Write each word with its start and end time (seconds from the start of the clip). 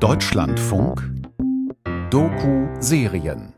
Deutschlandfunk 0.00 1.02
Doku-Serien 2.10 3.52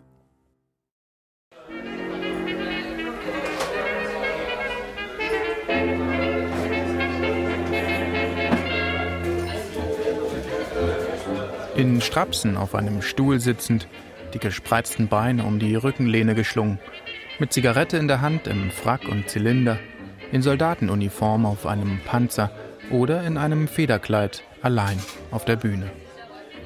In 11.77 12.01
Strapsen 12.01 12.57
auf 12.57 12.75
einem 12.75 13.03
Stuhl 13.03 13.39
sitzend, 13.39 13.87
die 14.33 14.39
gespreizten 14.39 15.09
Beine 15.09 15.45
um 15.45 15.59
die 15.59 15.75
Rückenlehne 15.75 16.35
geschlungen, 16.35 16.79
mit 17.39 17.53
Zigarette 17.53 17.99
in 17.99 18.09
der 18.09 18.23
Hand 18.23 18.47
im 18.47 18.71
Frack 18.71 19.07
und 19.07 19.29
Zylinder, 19.29 19.79
in 20.33 20.41
Soldatenuniform 20.41 21.45
auf 21.45 21.67
einem 21.67 22.01
Panzer 22.07 22.51
oder 22.91 23.25
in 23.25 23.37
einem 23.37 23.69
Federkleid 23.69 24.43
allein 24.63 24.99
auf 25.31 25.45
der 25.45 25.57
Bühne. 25.57 25.91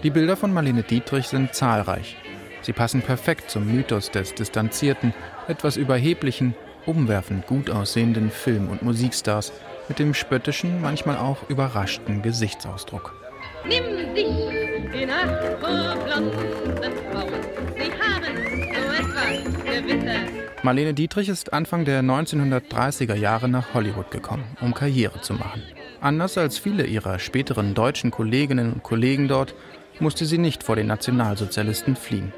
Die 0.05 0.11
Bilder 0.11 0.37
von 0.37 0.53
Marlene 0.53 0.83
Dietrich 0.83 1.29
sind 1.29 1.55
zahlreich. 1.55 2.19
Sie 2.61 2.75
passen 2.75 3.01
perfekt 3.01 3.51
zum 3.51 3.75
Mythos 3.75 4.11
des 4.11 4.35
distanzierten, 4.35 5.15
etwas 5.49 5.79
überheblichen, 5.79 6.55
umwerfend 6.85 7.47
gut 7.47 7.71
aussehenden 7.71 8.31
Film- 8.31 8.69
und 8.69 8.83
Musikstars 8.83 9.51
mit 9.89 9.99
dem 9.99 10.13
spöttischen, 10.13 10.83
manchmal 10.83 11.17
auch 11.17 11.49
überraschten 11.49 12.21
Gesichtsausdruck. 12.21 13.15
Nimm 13.67 14.15
dich 14.15 14.27
in 14.93 15.09
Acht 15.09 15.43
vor 15.63 15.97
blonde 16.05 16.93
Frauen. 17.11 17.33
Sie 17.75 17.91
haben 17.91 18.37
so 18.75 18.93
etwas 18.93 19.65
gewittert. 19.65 20.63
Marlene 20.63 20.93
Dietrich 20.93 21.31
ist 21.31 21.55
Anfang 21.55 21.87
der 21.87 22.03
1930er 22.03 23.15
Jahre 23.15 23.49
nach 23.49 23.73
Hollywood 23.73 24.11
gekommen, 24.11 24.45
um 24.61 24.75
Karriere 24.75 25.23
zu 25.23 25.33
machen. 25.33 25.63
Anders 26.03 26.37
als 26.37 26.59
viele 26.59 26.85
ihrer 26.85 27.19
späteren 27.19 27.73
deutschen 27.73 28.11
Kolleginnen 28.11 28.75
und 28.75 28.83
Kollegen 28.83 29.29
dort, 29.29 29.55
musste 30.01 30.27
sie 30.27 30.39
nicht 30.39 30.63
vor 30.63 30.77
den 30.77 30.87
Nationalsozialisten 30.87 31.97
fliehen. 31.97 32.33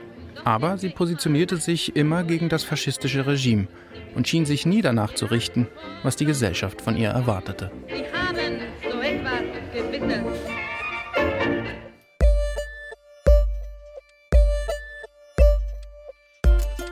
Aber 0.45 0.79
sie 0.79 0.91
positionierte 0.91 1.57
sich 1.57 1.97
immer 1.97 2.23
gegen 2.23 2.49
das 2.49 2.63
faschistische 2.65 3.27
Regime 3.27 3.67
und 4.15 4.29
schien 4.29 4.47
sich 4.47 4.67
nie 4.67 4.83
danach 4.83 5.15
zu 5.15 5.27
richten, 5.27 5.67
was 6.03 6.17
die 6.17 6.25
Gesellschaft 6.25 6.81
von 6.81 6.97
ihr 6.97 7.11
erwartete. 7.11 7.71
Sie 7.89 8.05
haben 8.17 8.61
so 8.91 9.01
etwas 9.01 9.43
gewittert. 9.73 10.25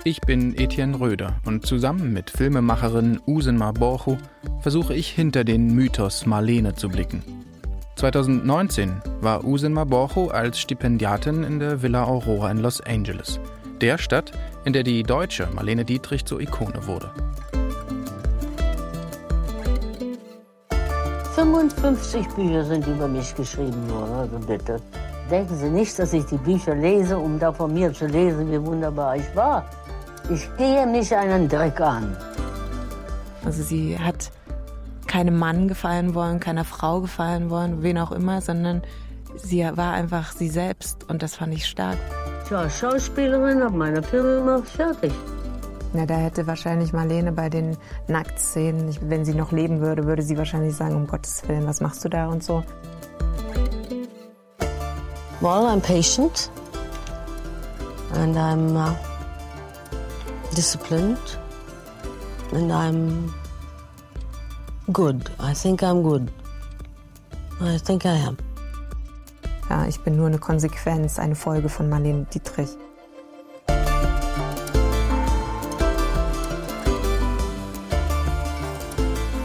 Ich 0.07 0.21
bin 0.21 0.55
Etienne 0.59 1.01
Röder 1.01 1.41
und 1.47 1.65
zusammen 1.65 2.13
mit 2.13 2.29
Filmemacherin 2.29 3.21
Usenma 3.27 3.73
Borchu 3.73 4.19
versuche 4.61 4.95
ich 4.95 5.09
hinter 5.09 5.45
den 5.45 5.75
Mythos 5.75 6.27
Marlene 6.27 6.75
zu 6.75 6.91
blicken. 6.91 7.44
2019 8.05 9.01
war 9.23 9.45
Usenma 9.45 9.85
Borchu 9.85 10.29
als 10.29 10.61
Stipendiatin 10.61 11.43
in 11.43 11.59
der 11.59 11.81
Villa 11.81 12.05
Aurora 12.05 12.51
in 12.51 12.59
Los 12.59 12.83
Angeles, 12.83 13.41
der 13.81 13.97
Stadt, 13.97 14.31
in 14.67 14.75
der 14.75 14.83
die 14.83 15.03
deutsche 15.03 15.49
Marlene 15.55 15.87
Dietrich 15.87 16.27
zur 16.27 16.39
Ikone 16.39 16.87
wurde. 16.87 17.11
55 21.35 22.29
Bücher 22.37 22.63
sind 22.67 22.87
über 22.87 23.09
mich 23.09 23.35
geschrieben 23.35 23.89
worden, 23.89 24.13
also 24.13 24.39
bitte. 24.39 24.83
Denken 25.31 25.57
Sie 25.57 25.71
nicht, 25.71 25.99
dass 25.99 26.13
ich 26.13 26.27
die 26.27 26.37
Bücher 26.37 26.75
lese, 26.75 27.17
um 27.17 27.39
da 27.39 27.55
von 27.55 27.73
mir 27.73 27.91
zu 27.95 28.07
lesen, 28.07 28.53
wie 28.53 28.63
wunderbar 28.63 29.17
ich 29.17 29.35
war. 29.35 29.65
Ich 30.29 30.47
gehe 30.59 30.87
mich 30.87 31.17
einen 31.17 31.49
Dreck 31.49 31.81
an. 31.81 32.15
Also 33.47 33.63
sie 33.63 33.99
hat 33.99 34.31
keinem 35.15 35.39
Mann 35.39 35.69
gefallen 35.69 36.17
wollen, 36.17 36.41
keiner 36.41 36.65
Frau 36.65 37.01
gefallen 37.01 37.49
wollen, 37.49 37.85
wen 37.85 37.99
auch 37.99 38.11
immer, 38.11 38.41
sondern 38.41 38.83
sie 39.37 39.63
war 39.63 39.93
einfach 39.93 40.33
sie 40.33 40.49
selbst 40.49 41.09
und 41.09 41.23
das 41.23 41.37
fand 41.37 41.55
ich 41.55 41.67
stark. 41.67 41.99
Ja, 42.51 42.69
Schauspielerin, 42.69 43.63
habe 43.63 43.77
meine 43.77 44.03
Filme 44.03 44.41
gemacht, 44.41 44.69
fertig. 44.69 45.13
Na, 45.93 46.05
da 46.05 46.17
hätte 46.17 46.49
wahrscheinlich 46.49 46.93
Marlene 46.93 47.31
bei 47.31 47.49
den 47.49 47.77
Nacktszenen, 48.09 48.97
wenn 49.03 49.25
sie 49.25 49.35
noch 49.35 49.53
leben 49.53 49.81
würde, 49.81 50.05
würde 50.05 50.23
sie 50.23 50.37
wahrscheinlich 50.37 50.75
sagen, 50.75 50.97
um 50.97 51.07
Gottes 51.07 51.47
Willen, 51.47 51.65
was 51.65 51.81
machst 51.81 52.05
du 52.05 52.09
da 52.09 52.27
und 52.27 52.43
so. 52.43 52.65
Well, 55.41 55.65
I'm 55.69 55.81
patient 55.81 56.51
and 58.15 58.37
I'm 58.37 58.77
uh, 58.77 58.97
disciplined 60.57 61.39
and 62.53 62.73
I'm 62.73 63.33
good. 64.93 65.31
I 65.39 65.55
think 65.55 65.83
I'm 65.83 66.03
good. 66.03 66.31
I 67.61 67.79
think 67.79 68.05
I 68.05 68.17
am. 68.27 68.37
Ja, 69.71 69.87
ich 69.87 69.99
bin 70.01 70.17
nur 70.17 70.27
eine 70.27 70.39
Konsequenz, 70.39 71.19
eine 71.19 71.35
Folge 71.35 71.69
von 71.69 71.89
Marlene 71.89 72.27
Dietrich. 72.33 72.71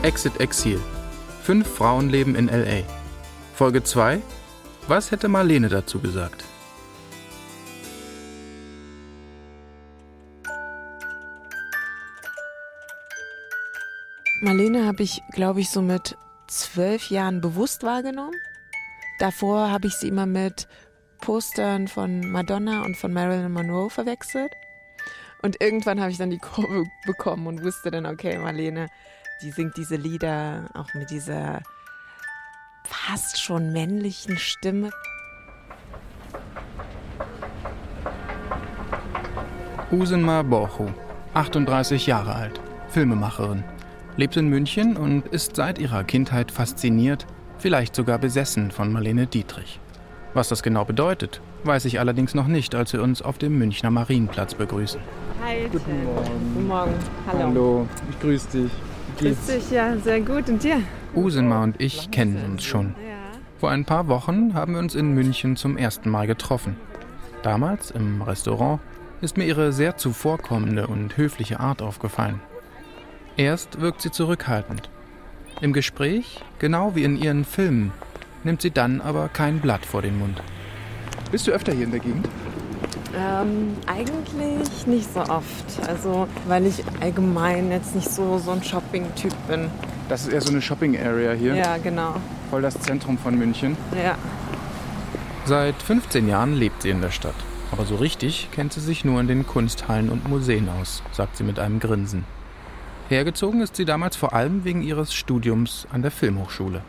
Exit 0.04 0.40
Exil. 0.40 0.80
Fünf 1.44 1.68
Frauen 1.68 2.10
leben 2.10 2.36
in 2.36 2.48
LA. 2.48 2.84
Folge 3.54 3.84
2. 3.84 4.22
Was 4.88 5.12
hätte 5.12 5.28
Marlene 5.28 5.70
dazu 5.70 6.00
gesagt? 6.00 6.44
Marlene 14.42 14.86
habe 14.86 15.04
ich, 15.04 15.22
glaube 15.32 15.60
ich, 15.60 15.70
so 15.70 15.82
mit 15.82 16.18
zwölf 16.48 17.10
Jahren 17.10 17.42
bewusst 17.42 17.84
wahrgenommen. 17.84 18.40
Davor 19.20 19.70
habe 19.70 19.88
ich 19.88 19.96
sie 19.96 20.08
immer 20.08 20.26
mit 20.26 20.68
Postern 21.20 21.90
von 21.90 22.22
Madonna 22.32 22.84
und 22.84 22.96
von 22.96 23.12
Marilyn 23.12 23.52
Monroe 23.52 23.90
verwechselt. 23.90 24.54
Und 25.42 25.62
irgendwann 25.62 26.00
habe 26.00 26.12
ich 26.12 26.18
dann 26.18 26.30
die 26.30 26.38
Kurve 26.38 26.86
bekommen 27.06 27.48
und 27.48 27.64
wusste 27.64 27.92
dann, 27.92 28.06
okay, 28.06 28.38
Marlene, 28.38 28.88
die 29.42 29.52
singt 29.52 29.76
diese 29.76 29.98
Lieder 29.98 30.70
auch 30.74 30.94
mit 30.94 31.10
dieser 31.10 31.62
fast 32.86 33.42
schon 33.42 33.74
männlichen 33.74 34.38
Stimme. 34.38 34.90
Usenma 39.92 40.44
Borchu, 40.44 40.88
38 41.34 42.08
Jahre 42.08 42.36
alt, 42.36 42.62
Filmemacherin 42.90 43.66
lebt 44.20 44.36
in 44.36 44.50
München 44.50 44.98
und 44.98 45.26
ist 45.28 45.56
seit 45.56 45.80
ihrer 45.80 46.04
Kindheit 46.04 46.52
fasziniert, 46.52 47.26
vielleicht 47.58 47.96
sogar 47.96 48.20
besessen 48.20 48.70
von 48.70 48.92
Marlene 48.92 49.28
Dietrich. 49.28 49.80
Was 50.34 50.50
das 50.50 50.62
genau 50.62 50.84
bedeutet, 50.84 51.42
weiß 51.64 51.86
ich 51.86 52.02
allerdings 52.02 52.36
noch 52.36 52.48
nicht, 52.48 52.76
als 52.76 52.92
wir 52.92 53.02
uns 53.02 53.22
auf 53.22 53.38
dem 53.38 53.58
Münchner 53.58 53.92
Marienplatz 53.92 54.56
begrüßen. 54.56 55.00
Hi. 55.42 55.70
Guten 55.72 56.04
Morgen. 56.04 56.54
Guten 56.54 56.68
Morgen. 56.68 56.94
Hallo. 57.28 57.40
Hallo, 57.44 57.88
ich 58.10 58.20
grüße 58.20 58.48
dich. 58.58 58.72
Grüß 59.20 59.46
dich, 59.48 59.72
ja, 59.72 59.96
sehr 59.96 60.20
gut. 60.20 60.50
Und 60.50 60.64
dir? 60.64 60.82
Usenma 61.16 61.64
und 61.64 61.80
ich 61.80 62.12
kennen 62.12 62.44
uns 62.44 62.66
schon. 62.66 62.96
Vor 63.58 63.72
ein 63.72 63.86
paar 63.86 64.10
Wochen 64.10 64.54
haben 64.54 64.74
wir 64.74 64.80
uns 64.80 64.96
in 64.96 65.14
München 65.14 65.56
zum 65.56 65.78
ersten 65.78 66.10
Mal 66.10 66.28
getroffen. 66.28 66.76
Damals 67.42 67.90
im 67.92 68.22
Restaurant 68.22 68.82
ist 69.22 69.38
mir 69.38 69.46
ihre 69.46 69.72
sehr 69.72 69.96
zuvorkommende 69.96 70.88
und 70.88 71.16
höfliche 71.16 71.62
Art 71.62 71.82
aufgefallen. 71.82 72.42
Erst 73.38 73.80
wirkt 73.82 74.02
sie 74.02 74.12
zurückhaltend. 74.12 74.90
Im 75.62 75.74
Gespräch, 75.74 76.40
genau 76.60 76.96
wie 76.96 77.04
in 77.04 77.18
ihren 77.18 77.46
Filmen, 77.46 77.92
nimmt 78.44 78.62
sie 78.62 78.72
dann 78.72 79.02
aber 79.02 79.30
kein 79.30 79.60
Blatt 79.60 79.86
vor 79.86 80.02
den 80.02 80.18
Mund. 80.18 80.42
Bist 81.32 81.48
du 81.48 81.52
öfter 81.52 81.74
hier 81.74 81.86
in 81.86 81.92
der 81.92 82.00
Gegend? 82.00 82.28
Ähm, 83.16 83.76
eigentlich 83.88 84.88
nicht 84.88 85.14
so 85.14 85.22
oft. 85.22 85.88
Also, 85.88 86.28
weil 86.48 86.66
ich 86.66 86.84
allgemein 87.02 87.72
jetzt 87.72 87.96
nicht 87.96 88.10
so, 88.10 88.38
so 88.38 88.52
ein 88.52 88.64
Shopping-Typ 88.64 89.34
bin. 89.48 89.70
Das 90.08 90.22
ist 90.22 90.34
eher 90.34 90.42
so 90.42 90.52
eine 90.52 90.62
Shopping-Area 90.62 91.34
hier. 91.34 91.56
Ja, 91.56 91.78
genau. 91.78 92.16
Voll 92.50 92.62
das 92.62 92.80
Zentrum 92.80 93.18
von 93.18 93.38
München. 93.38 93.78
Ja. 93.96 94.18
Seit 95.46 95.82
15 95.82 96.28
Jahren 96.28 96.54
lebt 96.54 96.84
sie 96.84 96.90
in 96.90 97.02
der 97.02 97.12
Stadt. 97.12 97.36
Aber 97.72 97.86
so 97.86 97.96
richtig 97.96 98.50
kennt 98.52 98.74
sie 98.74 98.80
sich 98.80 99.06
nur 99.06 99.20
in 99.20 99.28
den 99.28 99.46
Kunsthallen 99.46 100.10
und 100.10 100.28
Museen 100.28 100.70
aus, 100.70 101.04
sagt 101.12 101.38
sie 101.38 101.44
mit 101.44 101.60
einem 101.60 101.80
Grinsen. 101.80 102.26
Hergezogen 103.10 103.62
ist 103.62 103.76
sie 103.76 103.86
damals 103.86 104.16
vor 104.16 104.34
allem 104.34 104.64
wegen 104.64 104.84
ihres 104.84 105.16
Studiums 105.16 105.88
an 105.92 106.04
der 106.04 106.12
Filmhochschule. 106.12 106.84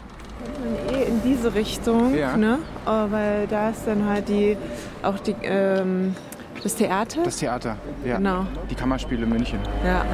Eh 0.92 1.04
in 1.04 1.22
diese 1.22 1.54
Richtung, 1.54 2.14
ja. 2.14 2.36
ne? 2.36 2.58
Oh, 2.84 3.10
weil 3.10 3.46
da 3.46 3.70
ist 3.70 3.86
dann 3.86 4.06
halt 4.06 4.28
die, 4.28 4.54
auch 5.02 5.18
die, 5.18 5.34
ähm, 5.42 6.14
das 6.62 6.74
Theater. 6.74 7.22
Das 7.24 7.38
Theater, 7.38 7.78
ja. 8.04 8.18
Genau. 8.18 8.46
Die 8.68 8.74
Kammerspiele 8.74 9.24
München. 9.24 9.60
Ja. 9.82 10.04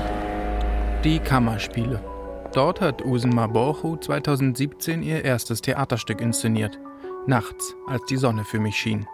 Die 1.03 1.19
Kammerspiele. 1.19 2.01
Dort 2.53 2.81
hat 2.81 3.05
Usen 3.05 3.35
Borchu 3.53 3.97
2017 3.97 5.03
ihr 5.03 5.25
erstes 5.25 5.61
Theaterstück 5.61 6.21
inszeniert. 6.21 6.79
Nachts, 7.27 7.75
als 7.89 8.05
die 8.05 8.17
Sonne 8.17 8.45
für 8.45 8.61
mich 8.61 8.77
schien. 8.77 9.07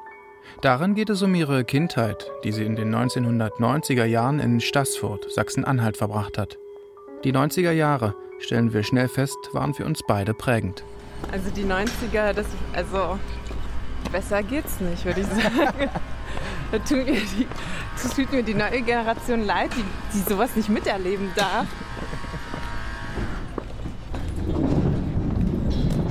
Darin 0.60 0.94
geht 0.94 1.08
es 1.08 1.22
um 1.22 1.34
ihre 1.34 1.64
Kindheit, 1.64 2.30
die 2.44 2.52
sie 2.52 2.66
in 2.66 2.76
den 2.76 2.94
1990er 2.94 4.04
Jahren 4.04 4.40
in 4.40 4.60
Stassfurt, 4.60 5.32
Sachsen-Anhalt 5.32 5.96
verbracht 5.96 6.36
hat. 6.36 6.58
Die 7.24 7.32
90er 7.32 7.70
Jahre, 7.70 8.16
stellen 8.40 8.72
wir 8.72 8.82
schnell 8.82 9.06
fest, 9.06 9.36
waren 9.52 9.74
für 9.74 9.84
uns 9.84 10.00
beide 10.02 10.34
prägend. 10.34 10.82
Also 11.30 11.50
die 11.50 11.62
90er, 11.62 12.32
das, 12.32 12.46
also 12.72 13.16
besser 14.10 14.42
geht's 14.42 14.80
nicht, 14.80 15.04
würde 15.04 15.20
ich 15.20 15.26
sagen. 15.28 15.88
da 16.72 16.78
tut 16.78 17.06
mir, 17.06 17.20
die, 17.20 17.46
tut 18.16 18.32
mir 18.32 18.42
die 18.42 18.54
neue 18.54 18.82
Generation 18.82 19.44
leid, 19.44 19.70
die, 19.76 19.84
die 20.12 20.28
sowas 20.28 20.56
nicht 20.56 20.68
miterleben 20.68 21.30
darf. 21.36 21.68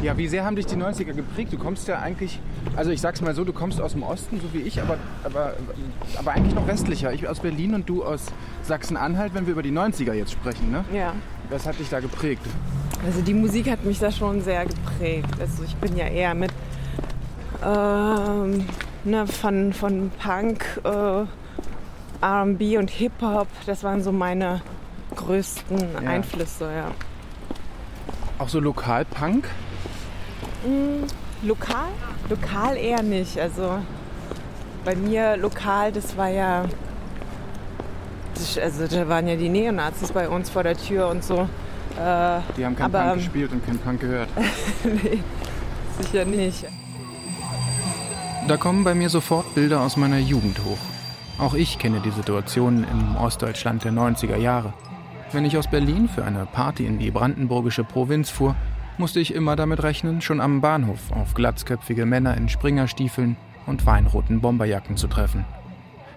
Ja, 0.01 0.17
wie 0.17 0.27
sehr 0.27 0.43
haben 0.43 0.55
dich 0.55 0.65
die 0.65 0.75
90er 0.75 1.13
geprägt? 1.13 1.53
Du 1.53 1.57
kommst 1.59 1.87
ja 1.87 1.99
eigentlich, 1.99 2.39
also 2.75 2.89
ich 2.89 2.99
sag's 2.99 3.21
mal 3.21 3.35
so, 3.35 3.43
du 3.43 3.53
kommst 3.53 3.79
aus 3.79 3.91
dem 3.91 4.01
Osten, 4.01 4.39
so 4.41 4.51
wie 4.51 4.61
ich, 4.61 4.81
aber, 4.81 4.97
aber, 5.23 5.53
aber 6.17 6.31
eigentlich 6.31 6.55
noch 6.55 6.65
westlicher. 6.67 7.13
Ich 7.13 7.27
aus 7.27 7.39
Berlin 7.39 7.75
und 7.75 7.87
du 7.87 8.03
aus 8.03 8.25
Sachsen-Anhalt, 8.63 9.35
wenn 9.35 9.45
wir 9.45 9.53
über 9.53 9.61
die 9.61 9.71
90er 9.71 10.13
jetzt 10.13 10.31
sprechen, 10.31 10.71
ne? 10.71 10.83
Ja. 10.91 11.13
Was 11.49 11.67
hat 11.67 11.77
dich 11.77 11.89
da 11.89 11.99
geprägt? 11.99 12.41
Also 13.05 13.21
die 13.21 13.33
Musik 13.33 13.69
hat 13.69 13.83
mich 13.85 13.99
da 13.99 14.11
schon 14.11 14.41
sehr 14.41 14.65
geprägt. 14.65 15.29
Also 15.39 15.63
ich 15.63 15.75
bin 15.75 15.95
ja 15.95 16.07
eher 16.07 16.33
mit 16.33 16.51
ähm, 17.63 18.65
ne, 19.03 19.27
von, 19.27 19.71
von 19.71 20.09
Punk, 20.19 20.65
äh, 20.83 22.25
RB 22.25 22.77
und 22.77 22.89
Hip-Hop, 22.89 23.47
das 23.67 23.83
waren 23.83 24.01
so 24.01 24.11
meine 24.11 24.61
größten 25.15 25.77
Ja. 26.03 26.09
Einflüsse, 26.09 26.71
ja. 26.75 26.91
Auch 28.39 28.49
so 28.49 28.59
Lokalpunk? 28.59 29.47
Mm, 30.63 31.05
lokal? 31.47 31.89
Lokal 32.29 32.77
eher 32.77 33.01
nicht. 33.03 33.39
Also 33.39 33.79
bei 34.85 34.95
mir 34.95 35.37
lokal, 35.37 35.91
das 35.91 36.15
war 36.17 36.29
ja. 36.29 36.65
Das, 38.33 38.57
also 38.57 38.87
da 38.87 39.07
waren 39.07 39.27
ja 39.27 39.35
die 39.35 39.49
Neonazis 39.49 40.11
bei 40.11 40.29
uns 40.29 40.49
vor 40.49 40.63
der 40.63 40.77
Tür 40.77 41.09
und 41.09 41.23
so. 41.23 41.47
Äh, 41.99 42.39
Die 42.57 42.65
haben 42.65 42.75
kein 42.75 42.85
Aber, 42.85 42.99
Punk 42.99 43.11
ähm, 43.11 43.17
gespielt 43.17 43.51
und 43.51 43.65
kein 43.65 43.77
Punk 43.77 43.99
gehört. 44.01 44.29
nee, 44.83 45.19
sicher 45.99 46.25
nicht. 46.25 46.65
Da 48.47 48.57
kommen 48.57 48.83
bei 48.83 48.95
mir 48.95 49.09
sofort 49.09 49.53
Bilder 49.53 49.81
aus 49.81 49.97
meiner 49.97 50.17
Jugend 50.17 50.59
hoch. 50.65 50.77
Auch 51.37 51.53
ich 51.53 51.77
kenne 51.79 52.01
die 52.01 52.11
Situation 52.11 52.85
im 52.89 53.15
Ostdeutschland 53.17 53.83
der 53.83 53.91
90er 53.91 54.37
Jahre. 54.37 54.73
Wenn 55.31 55.45
ich 55.45 55.57
aus 55.57 55.67
Berlin 55.67 56.09
für 56.09 56.23
eine 56.25 56.45
Party 56.45 56.85
in 56.85 56.99
die 56.99 57.11
brandenburgische 57.11 57.83
Provinz 57.83 58.29
fuhr, 58.29 58.55
musste 58.97 59.19
ich 59.19 59.33
immer 59.33 59.55
damit 59.55 59.83
rechnen, 59.83 60.21
schon 60.21 60.41
am 60.41 60.61
Bahnhof 60.61 61.11
auf 61.11 61.33
glatzköpfige 61.33 62.05
Männer 62.05 62.35
in 62.37 62.49
Springerstiefeln 62.49 63.37
und 63.65 63.85
weinroten 63.85 64.41
Bomberjacken 64.41 64.97
zu 64.97 65.07
treffen. 65.07 65.45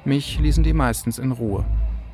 Mich 0.05 0.39
ließen 0.39 0.65
die 0.65 0.73
meistens 0.73 1.19
in 1.19 1.33
Ruhe. 1.33 1.65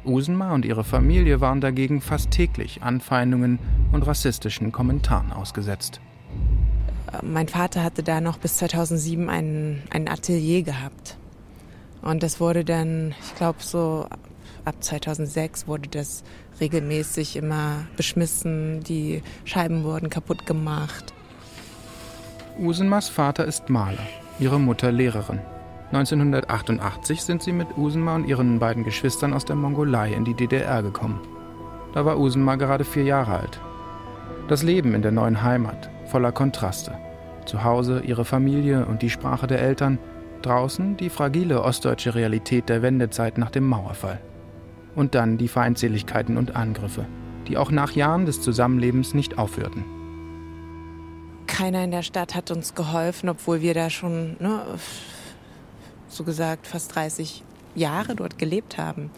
Usenma 0.05 0.55
und 0.55 0.65
ihre 0.65 0.85
Familie 0.85 1.41
waren 1.41 1.61
dagegen 1.61 2.01
fast 2.01 2.31
täglich 2.31 2.83
Anfeindungen 2.83 3.59
und 3.93 4.07
rassistischen 4.07 4.73
Kommentaren 4.73 5.33
ausgesetzt. 5.33 6.01
Mein 7.23 7.49
Vater 7.49 7.83
hatte 7.83 8.03
da 8.03 8.21
noch 8.21 8.39
bis 8.39 8.57
2007 8.59 9.29
ein, 9.29 9.83
ein 9.91 10.09
Atelier 10.09 10.63
gehabt. 10.63 11.17
Und 12.03 12.23
das 12.23 12.41
wurde 12.41 12.65
dann, 12.65 13.15
ich 13.21 13.35
glaube 13.35 13.59
so 13.61 14.07
ab 14.65 14.77
2006 14.83 15.67
wurde 15.67 15.89
das 15.89 16.23
regelmäßig 16.61 17.37
immer 17.37 17.85
beschmissen, 17.97 18.81
die 18.81 19.23
Scheiben 19.45 19.85
wurden 19.85 20.11
kaputt 20.11 20.47
gemacht. 20.47 21.15
Usenmas 22.59 23.09
Vater 23.09 23.45
ist 23.45 23.71
Maler, 23.71 24.07
ihre 24.39 24.61
Mutter 24.61 24.93
Lehrerin. 24.93 25.41
1988 25.93 27.23
sind 27.23 27.43
sie 27.43 27.53
mit 27.53 27.77
Usenma 27.77 28.15
und 28.15 28.29
ihren 28.29 28.59
beiden 28.59 28.85
Geschwistern 28.85 29.33
aus 29.33 29.45
der 29.45 29.57
Mongolei 29.57 30.13
in 30.13 30.25
die 30.25 30.35
DDR 30.35 30.83
gekommen. 30.83 31.21
Da 31.95 32.05
war 32.05 32.19
Usenma 32.19 32.55
gerade 32.55 32.85
vier 32.85 33.03
Jahre 33.03 33.39
alt. 33.41 33.61
Das 34.47 34.63
Leben 34.63 34.95
in 34.95 35.03
der 35.03 35.11
neuen 35.11 35.43
Heimat, 35.43 35.91
voller 36.07 36.33
Kontraste. 36.33 36.93
Zu 37.47 37.65
Hause 37.65 38.03
ihre 38.05 38.25
Familie 38.25 38.87
und 38.87 39.03
die 39.03 39.11
Sprache 39.11 39.47
der 39.47 39.61
Eltern, 39.61 39.99
draußen 40.43 40.97
die 40.97 41.11
fragile 41.11 41.63
ostdeutsche 41.63 42.15
Realität 42.15 42.69
der 42.69 42.83
Wendezeit 42.83 43.39
nach 43.39 43.51
dem 43.51 43.67
Mauerfall. 43.67 44.21
Und 44.95 45.15
dann 45.15 45.39
die 45.39 45.49
Feindseligkeiten 45.49 46.37
und 46.37 46.57
Angriffe, 46.57 47.07
die 47.49 47.57
auch 47.57 47.71
nach 47.71 47.93
Jahren 47.93 48.27
des 48.27 48.41
Zusammenlebens 48.41 49.15
nicht 49.15 49.39
aufhörten. 49.39 49.85
Keiner 51.47 51.85
in 51.85 51.91
der 51.91 52.03
Stadt 52.03 52.35
hat 52.35 52.51
uns 52.51 52.75
geholfen, 52.75 53.29
obwohl 53.29 53.61
wir 53.61 53.75
da 53.75 53.91
schon, 53.91 54.37
ne, 54.41 54.63
so 56.09 56.25
gesagt, 56.25 56.67
fast 56.67 56.95
30 56.95 57.43
Jahre 57.75 58.15
dort 58.17 58.39
gelebt 58.39 58.79
haben. 58.79 59.11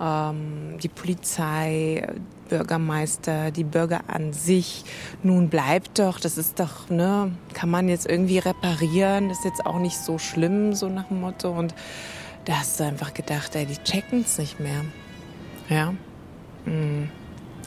Ähm, 0.00 0.78
die 0.82 0.88
Polizei, 0.88 2.06
Bürgermeister, 2.48 3.50
die 3.50 3.64
Bürger 3.64 4.02
an 4.06 4.32
sich. 4.32 4.84
Nun 5.22 5.48
bleibt 5.48 5.98
doch, 5.98 6.20
das 6.20 6.38
ist 6.38 6.60
doch, 6.60 6.88
ne, 6.88 7.32
kann 7.54 7.70
man 7.70 7.88
jetzt 7.88 8.06
irgendwie 8.06 8.38
reparieren, 8.38 9.30
ist 9.30 9.44
jetzt 9.44 9.66
auch 9.66 9.78
nicht 9.78 9.98
so 9.98 10.18
schlimm, 10.18 10.74
so 10.74 10.88
nach 10.88 11.08
dem 11.08 11.20
Motto. 11.20 11.50
Und 11.50 11.74
da 12.44 12.54
hast 12.60 12.80
du 12.80 12.84
einfach 12.84 13.12
gedacht, 13.14 13.54
ey, 13.54 13.66
die 13.66 13.76
checken 13.82 14.20
es 14.20 14.38
nicht 14.38 14.60
mehr. 14.60 14.84
Ja. 15.68 15.94
Mm. 16.64 17.08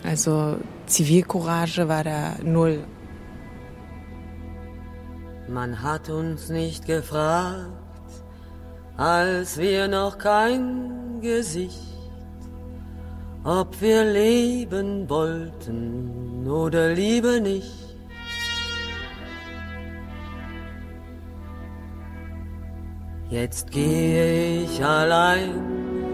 Also 0.03 0.57
Zivilcourage 0.87 1.87
war 1.87 2.03
da 2.03 2.35
null. 2.43 2.83
Man 5.47 5.81
hat 5.81 6.09
uns 6.09 6.49
nicht 6.49 6.85
gefragt, 6.85 7.67
als 8.97 9.57
wir 9.57 9.87
noch 9.87 10.17
kein 10.17 11.19
Gesicht, 11.21 11.97
ob 13.43 13.79
wir 13.81 14.05
leben 14.05 15.09
wollten 15.09 16.47
oder 16.47 16.93
lieber 16.93 17.39
nicht. 17.39 17.95
Jetzt 23.29 23.71
gehe 23.71 24.63
ich 24.63 24.83
allein 24.83 26.10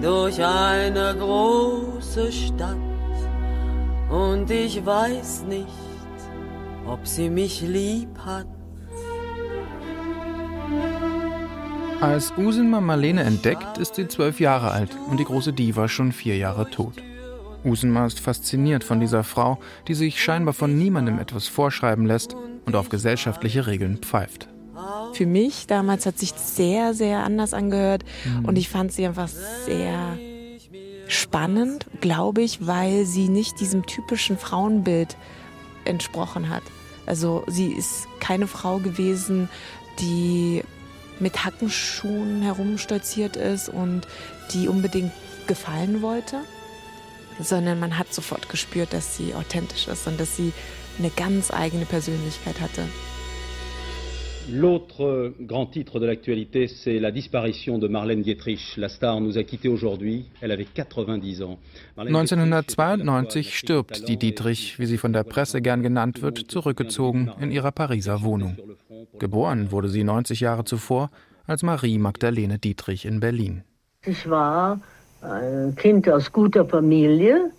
durch 0.00 0.42
eine 0.42 1.14
große 1.18 2.30
Stadt 2.30 2.76
und 4.10 4.50
ich 4.50 4.84
weiß 4.84 5.44
nicht, 5.48 5.66
ob 6.86 7.06
sie 7.06 7.28
mich 7.28 7.62
lieb 7.62 8.08
hat. 8.24 8.46
Als 12.00 12.32
Usenma 12.36 12.80
Marlene 12.80 13.22
entdeckt, 13.22 13.78
ist 13.78 13.94
sie 13.94 14.06
zwölf 14.06 14.38
Jahre 14.38 14.70
alt 14.70 14.90
und 15.10 15.18
die 15.18 15.24
große 15.24 15.52
Diva 15.52 15.88
schon 15.88 16.12
vier 16.12 16.36
Jahre 16.36 16.70
tot. 16.70 16.94
Usenma 17.64 18.06
ist 18.06 18.20
fasziniert 18.20 18.84
von 18.84 19.00
dieser 19.00 19.24
Frau, 19.24 19.58
die 19.88 19.94
sich 19.94 20.22
scheinbar 20.22 20.54
von 20.54 20.76
niemandem 20.76 21.18
etwas 21.18 21.48
vorschreiben 21.48 22.06
lässt 22.06 22.36
und 22.64 22.76
auf 22.76 22.90
gesellschaftliche 22.90 23.66
Regeln 23.66 23.98
pfeift. 23.98 24.48
Für 25.16 25.24
mich 25.24 25.66
damals 25.66 26.04
hat 26.04 26.18
sich 26.18 26.32
sehr, 26.32 26.92
sehr 26.92 27.24
anders 27.24 27.54
angehört 27.54 28.04
und 28.42 28.58
ich 28.58 28.68
fand 28.68 28.92
sie 28.92 29.06
einfach 29.06 29.28
sehr 29.64 30.18
spannend, 31.08 31.86
glaube 32.02 32.42
ich, 32.42 32.66
weil 32.66 33.06
sie 33.06 33.30
nicht 33.30 33.58
diesem 33.58 33.86
typischen 33.86 34.36
Frauenbild 34.36 35.16
entsprochen 35.86 36.50
hat. 36.50 36.62
Also 37.06 37.44
sie 37.46 37.68
ist 37.68 38.06
keine 38.20 38.46
Frau 38.46 38.76
gewesen, 38.76 39.48
die 40.00 40.62
mit 41.18 41.46
Hackenschuhen 41.46 42.42
herumstolziert 42.42 43.36
ist 43.38 43.70
und 43.70 44.02
die 44.52 44.68
unbedingt 44.68 45.12
gefallen 45.46 46.02
wollte, 46.02 46.42
sondern 47.40 47.80
man 47.80 47.96
hat 47.98 48.12
sofort 48.12 48.50
gespürt, 48.50 48.92
dass 48.92 49.16
sie 49.16 49.34
authentisch 49.34 49.88
ist 49.88 50.06
und 50.06 50.20
dass 50.20 50.36
sie 50.36 50.52
eine 50.98 51.08
ganz 51.08 51.50
eigene 51.50 51.86
Persönlichkeit 51.86 52.60
hatte. 52.60 52.82
L'autre 54.52 55.32
grand 55.40 55.66
titre 55.66 55.98
de 55.98 56.06
l'actualité, 56.06 56.68
c'est 56.68 57.00
la 57.00 57.10
disparition 57.10 57.78
de 57.78 57.88
Marlène 57.88 58.22
Dietrich. 58.22 58.76
La 58.76 58.88
star 58.88 59.20
nous 59.20 59.38
a 59.38 59.42
quittés 59.42 59.68
aujourd'hui. 59.68 60.26
Elle 60.40 60.52
avait 60.52 60.66
90 60.66 61.42
ans. 61.42 61.58
Marlène 61.96 62.14
1992 62.14 63.52
stirbt 63.52 64.06
die 64.06 64.16
Dietrich, 64.16 64.78
wie 64.78 64.86
sie 64.86 64.98
von 64.98 65.12
der 65.12 65.24
Presse 65.24 65.60
gern 65.60 65.82
genannt 65.82 66.22
wird, 66.22 66.38
zurückgezogen 66.38 67.32
in 67.40 67.50
ihrer 67.50 67.72
Pariser 67.72 68.22
Wohnung. 68.22 68.56
Geboren 69.18 69.72
wurde 69.72 69.88
sie 69.88 70.04
90 70.04 70.40
Jahre 70.40 70.64
zuvor 70.64 71.10
als 71.46 71.64
Marie 71.64 71.98
Magdalene 71.98 72.58
Dietrich 72.58 73.04
in 73.04 73.18
Berlin. 73.18 73.62
Ich 74.04 74.30
war 74.30 74.80
ein 75.22 75.74
Kind 75.74 76.08
aus 76.08 76.30
guter 76.30 76.64
Familie, 76.64 77.50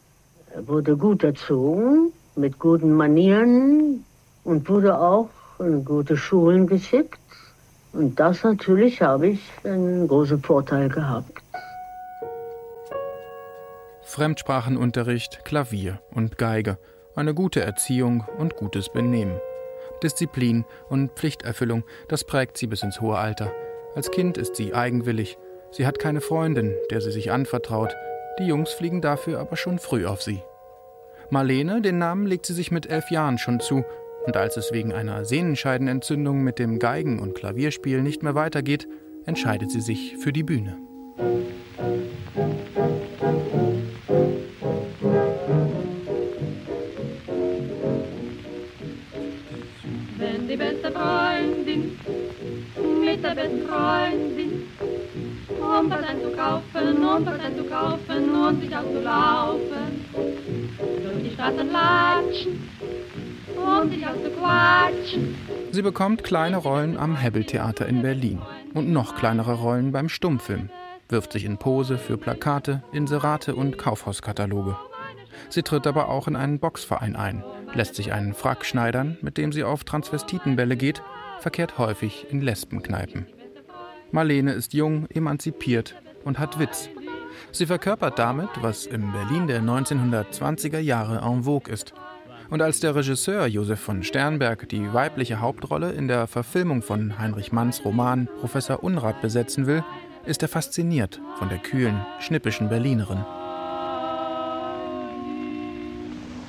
wurde 0.66 0.96
gut 0.96 1.24
erzogen, 1.24 2.14
mit 2.38 2.60
guten 2.60 2.94
Manieren 2.94 4.06
und 4.46 4.70
wurde 4.70 4.98
auch 4.98 5.30
in 5.60 5.86
gute 5.86 6.18
Schulen 6.18 6.68
geschickt. 6.68 7.20
Und 7.94 8.20
das 8.20 8.44
natürlich 8.44 9.02
habe 9.02 9.28
ich 9.28 9.42
einen 9.64 10.08
großen 10.08 10.42
Vorteil 10.42 10.90
gehabt. 10.90 11.32
Fremdsprachenunterricht, 14.04 15.46
Klavier 15.46 16.00
und 16.12 16.38
Geige, 16.38 16.78
eine 17.16 17.34
gute 17.34 17.62
Erziehung 17.62 18.24
und 18.38 18.56
gutes 18.56 18.90
Benehmen. 18.90 19.40
Disziplin 20.04 20.66
und 20.90 21.12
Pflichterfüllung, 21.14 21.84
das 22.08 22.24
prägt 22.24 22.58
sie 22.58 22.68
bis 22.68 22.84
ins 22.84 23.02
hohe 23.02 23.18
Alter. 23.18 23.52
Als 23.96 24.12
Kind 24.12 24.38
ist 24.38 24.56
sie 24.56 24.74
eigenwillig. 24.74 25.38
Sie 25.72 25.86
hat 25.86 26.00
keine 26.00 26.22
Freundin, 26.22 26.76
der 26.92 27.02
sie 27.02 27.12
sich 27.12 27.32
anvertraut. 27.32 27.96
Die 28.40 28.46
Jungs 28.46 28.72
fliegen 28.72 29.02
dafür 29.02 29.40
aber 29.40 29.58
schon 29.58 29.80
früh 29.80 30.06
auf 30.06 30.22
sie. 30.22 30.42
Marlene, 31.30 31.82
den 31.82 31.98
Namen 31.98 32.26
legt 32.26 32.46
sie 32.46 32.54
sich 32.54 32.72
mit 32.72 32.90
elf 32.90 33.12
Jahren 33.12 33.38
schon 33.38 33.60
zu, 33.60 33.84
Und 34.28 34.36
als 34.36 34.58
es 34.58 34.74
wegen 34.74 34.92
einer 34.92 35.24
Sehnenscheidenentzündung 35.24 36.44
mit 36.44 36.60
dem 36.60 36.80
Geigen- 36.80 37.20
und 37.20 37.34
Klavierspiel 37.34 38.02
nicht 38.02 38.24
mehr 38.24 38.36
weitergeht, 38.36 38.86
entscheidet 39.26 39.72
sie 39.72 39.80
sich 39.80 40.18
für 40.18 40.34
die 40.34 40.44
Bühne. 40.44 40.78
Wenn 50.18 50.48
die 50.50 50.58
beste 50.58 50.92
Freundin 50.92 51.98
mit 53.00 53.24
der 53.24 53.34
besten 53.34 53.66
Freundin 53.66 54.64
um 55.58 55.90
was 55.90 56.04
einzukaufen, 56.04 56.98
um 56.98 57.26
was 57.26 57.40
einzukaufen 57.40 58.36
und 58.36 58.62
sich 58.62 58.76
auszulaufen, 58.76 60.06
durch 61.02 61.24
die 61.24 61.34
Straßen 61.34 61.72
latschen. 61.72 62.77
Sie 65.72 65.82
bekommt 65.82 66.24
kleine 66.24 66.58
Rollen 66.58 66.98
am 66.98 67.16
Hebbeltheater 67.16 67.86
in 67.86 68.02
Berlin 68.02 68.42
und 68.74 68.92
noch 68.92 69.16
kleinere 69.16 69.54
Rollen 69.54 69.92
beim 69.92 70.10
Stummfilm, 70.10 70.70
wirft 71.10 71.34
sich 71.34 71.46
in 71.46 71.58
Pose 71.58 71.98
für 71.98 72.18
Plakate, 72.18 72.84
Inserate 72.92 73.56
und 73.56 73.78
Kaufhauskataloge. 73.78 74.76
Sie 75.50 75.64
tritt 75.64 75.88
aber 75.88 76.10
auch 76.10 76.28
in 76.28 76.36
einen 76.36 76.60
Boxverein 76.60 77.16
ein, 77.16 77.44
lässt 77.74 77.96
sich 77.96 78.12
einen 78.12 78.34
Frack 78.34 78.66
schneidern, 78.66 79.18
mit 79.22 79.38
dem 79.38 79.52
sie 79.52 79.64
auf 79.64 79.84
Transvestitenbälle 79.84 80.76
geht, 80.76 81.02
verkehrt 81.40 81.78
häufig 81.78 82.28
in 82.30 82.42
Lesbenkneipen. 82.42 83.28
Marlene 84.12 84.54
ist 84.54 84.74
jung, 84.74 85.08
emanzipiert 85.10 85.96
und 86.24 86.40
hat 86.40 86.60
Witz. 86.60 86.90
Sie 87.52 87.66
verkörpert 87.66 88.18
damit, 88.20 88.50
was 88.62 88.86
im 88.86 89.12
Berlin 89.12 89.48
der 89.48 89.62
1920er 89.62 90.80
Jahre 90.80 91.20
en 91.20 91.44
vogue 91.44 91.72
ist. 91.72 91.94
Und 92.50 92.62
als 92.62 92.80
der 92.80 92.96
Regisseur 92.96 93.46
Josef 93.46 93.80
von 93.80 94.04
Sternberg 94.04 94.70
die 94.70 94.94
weibliche 94.94 95.42
Hauptrolle 95.42 95.92
in 95.92 96.08
der 96.08 96.28
Verfilmung 96.28 96.82
von 96.82 97.20
Heinrich 97.20 97.52
Manns 97.52 97.84
Roman 97.84 98.30
Professor 98.40 98.84
Unrat 98.84 99.22
besetzen 99.22 99.68
will, 99.68 99.84
ist 100.26 100.42
er 100.42 100.48
fasziniert 100.48 101.20
von 101.40 101.50
der 101.50 101.58
kühlen, 101.58 102.06
schnippischen 102.20 102.70
Berlinerin. 102.70 103.26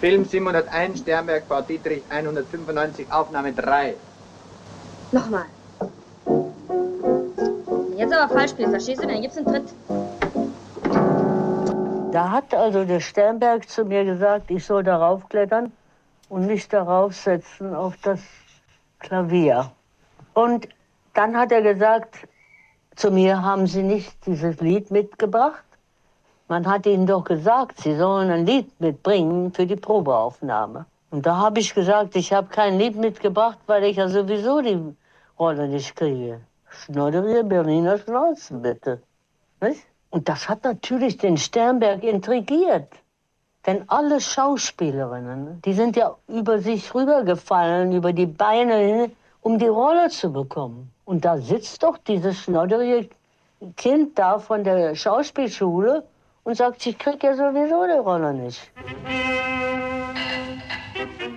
Film 0.01 0.25
701, 0.25 1.01
Sternberg, 1.01 1.43
Frau 1.49 1.63
Dietrich, 1.63 2.03
195, 2.09 3.11
Aufnahme 3.11 3.53
3. 3.53 3.95
Nochmal. 5.11 5.47
Jetzt 7.97 8.15
aber 8.15 8.33
falsch 8.33 8.53
spielst, 8.53 8.71
verstehst 8.71 9.03
du? 9.03 9.09
Dann 9.09 9.21
gibt's 9.21 9.37
einen 9.37 9.47
Tritt. 9.47 9.75
Da 12.13 12.31
hat 12.31 12.55
also 12.55 12.85
der 12.85 13.01
Sternberg 13.01 13.69
zu 13.69 13.85
mir 13.85 14.05
gesagt, 14.05 14.53
ich 14.53 14.65
soll 14.65 14.85
darauf 14.85 15.29
klettern 15.29 15.73
und 16.29 16.47
mich 16.47 16.69
darauf 16.69 17.15
setzen 17.15 17.75
auf 17.75 17.97
das 18.03 18.21
Klavier. 18.99 19.71
Und 20.35 20.69
dann 21.15 21.37
hat 21.37 21.53
er 21.53 21.63
gesagt, 21.63 22.29
zu 22.95 23.11
mir 23.11 23.43
haben 23.43 23.67
Sie 23.67 23.83
nicht 23.83 24.27
dieses 24.27 24.61
Lied 24.61 24.91
mitgebracht. 24.91 25.65
Man 26.49 26.67
hat 26.67 26.87
Ihnen 26.87 27.07
doch 27.07 27.25
gesagt, 27.25 27.81
Sie 27.81 27.95
sollen 27.97 28.31
ein 28.31 28.47
Lied 28.47 28.81
mitbringen 28.81 29.53
für 29.53 29.67
die 29.67 29.77
Probeaufnahme. 29.77 30.87
Und 31.11 31.25
da 31.25 31.37
habe 31.37 31.61
ich 31.61 31.75
gesagt, 31.75 32.17
ich 32.17 32.33
habe 32.33 32.49
kein 32.49 32.79
Lied 32.79 32.97
mitgebracht, 32.97 33.59
weil 33.67 33.85
ich 33.85 33.97
ja 33.97 34.09
sowieso 34.09 34.61
die 34.61 34.95
Rolle 35.39 35.69
nicht 35.69 35.97
kriege. 35.97 36.41
Schnoddere 36.69 37.45
Berliner 37.45 37.99
Schnauzen, 37.99 38.63
bitte. 38.63 39.01
Nicht? 39.61 39.83
Und 40.11 40.29
das 40.29 40.49
hat 40.49 40.65
natürlich 40.65 41.17
den 41.19 41.37
Sternberg 41.37 42.03
intrigiert. 42.03 42.89
Denn 43.69 43.85
alle 43.89 44.19
Schauspielerinnen, 44.19 45.61
die 45.63 45.75
sind 45.75 45.95
ja 45.95 46.17
über 46.27 46.59
sich 46.59 46.95
rübergefallen, 46.95 47.93
über 47.93 48.15
die 48.15 48.25
Beine 48.25 48.77
hin, 48.79 49.13
um 49.43 49.59
die 49.59 49.67
Rolle 49.67 50.09
zu 50.09 50.33
bekommen. 50.33 50.91
Und 51.05 51.27
da 51.27 51.37
sitzt 51.37 51.83
doch 51.83 51.99
dieses 51.99 52.39
schnodderige 52.39 53.11
Kind 53.77 54.19
da 54.19 54.39
von 54.39 54.65
der 54.65 54.95
Schauspielschule 54.95 56.03
und 56.45 56.57
sagt, 56.57 56.87
ich 56.87 56.99
krieg 56.99 57.23
ja 57.23 57.37
sowieso 57.37 57.85
die 57.85 57.99
Rolle 57.99 58.33
nicht. 58.33 58.73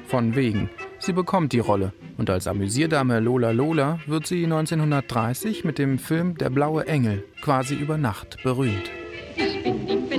Von 0.06 0.34
wegen. 0.34 0.70
Sie 1.00 1.12
bekommt 1.12 1.52
die 1.52 1.60
Rolle. 1.60 1.92
Und 2.18 2.30
als 2.30 2.48
Amüsierdame 2.48 3.20
Lola 3.20 3.52
Lola 3.52 4.00
wird 4.08 4.26
sie 4.26 4.46
1930 4.46 5.66
mit 5.66 5.78
dem 5.78 6.00
Film 6.00 6.38
Der 6.38 6.50
blaue 6.50 6.88
Engel 6.88 7.26
quasi 7.42 7.76
über 7.76 7.98
Nacht 7.98 8.38
berühmt. 8.42 8.90
Ich 9.36 9.64
bin 9.64 9.86
die 9.86 10.11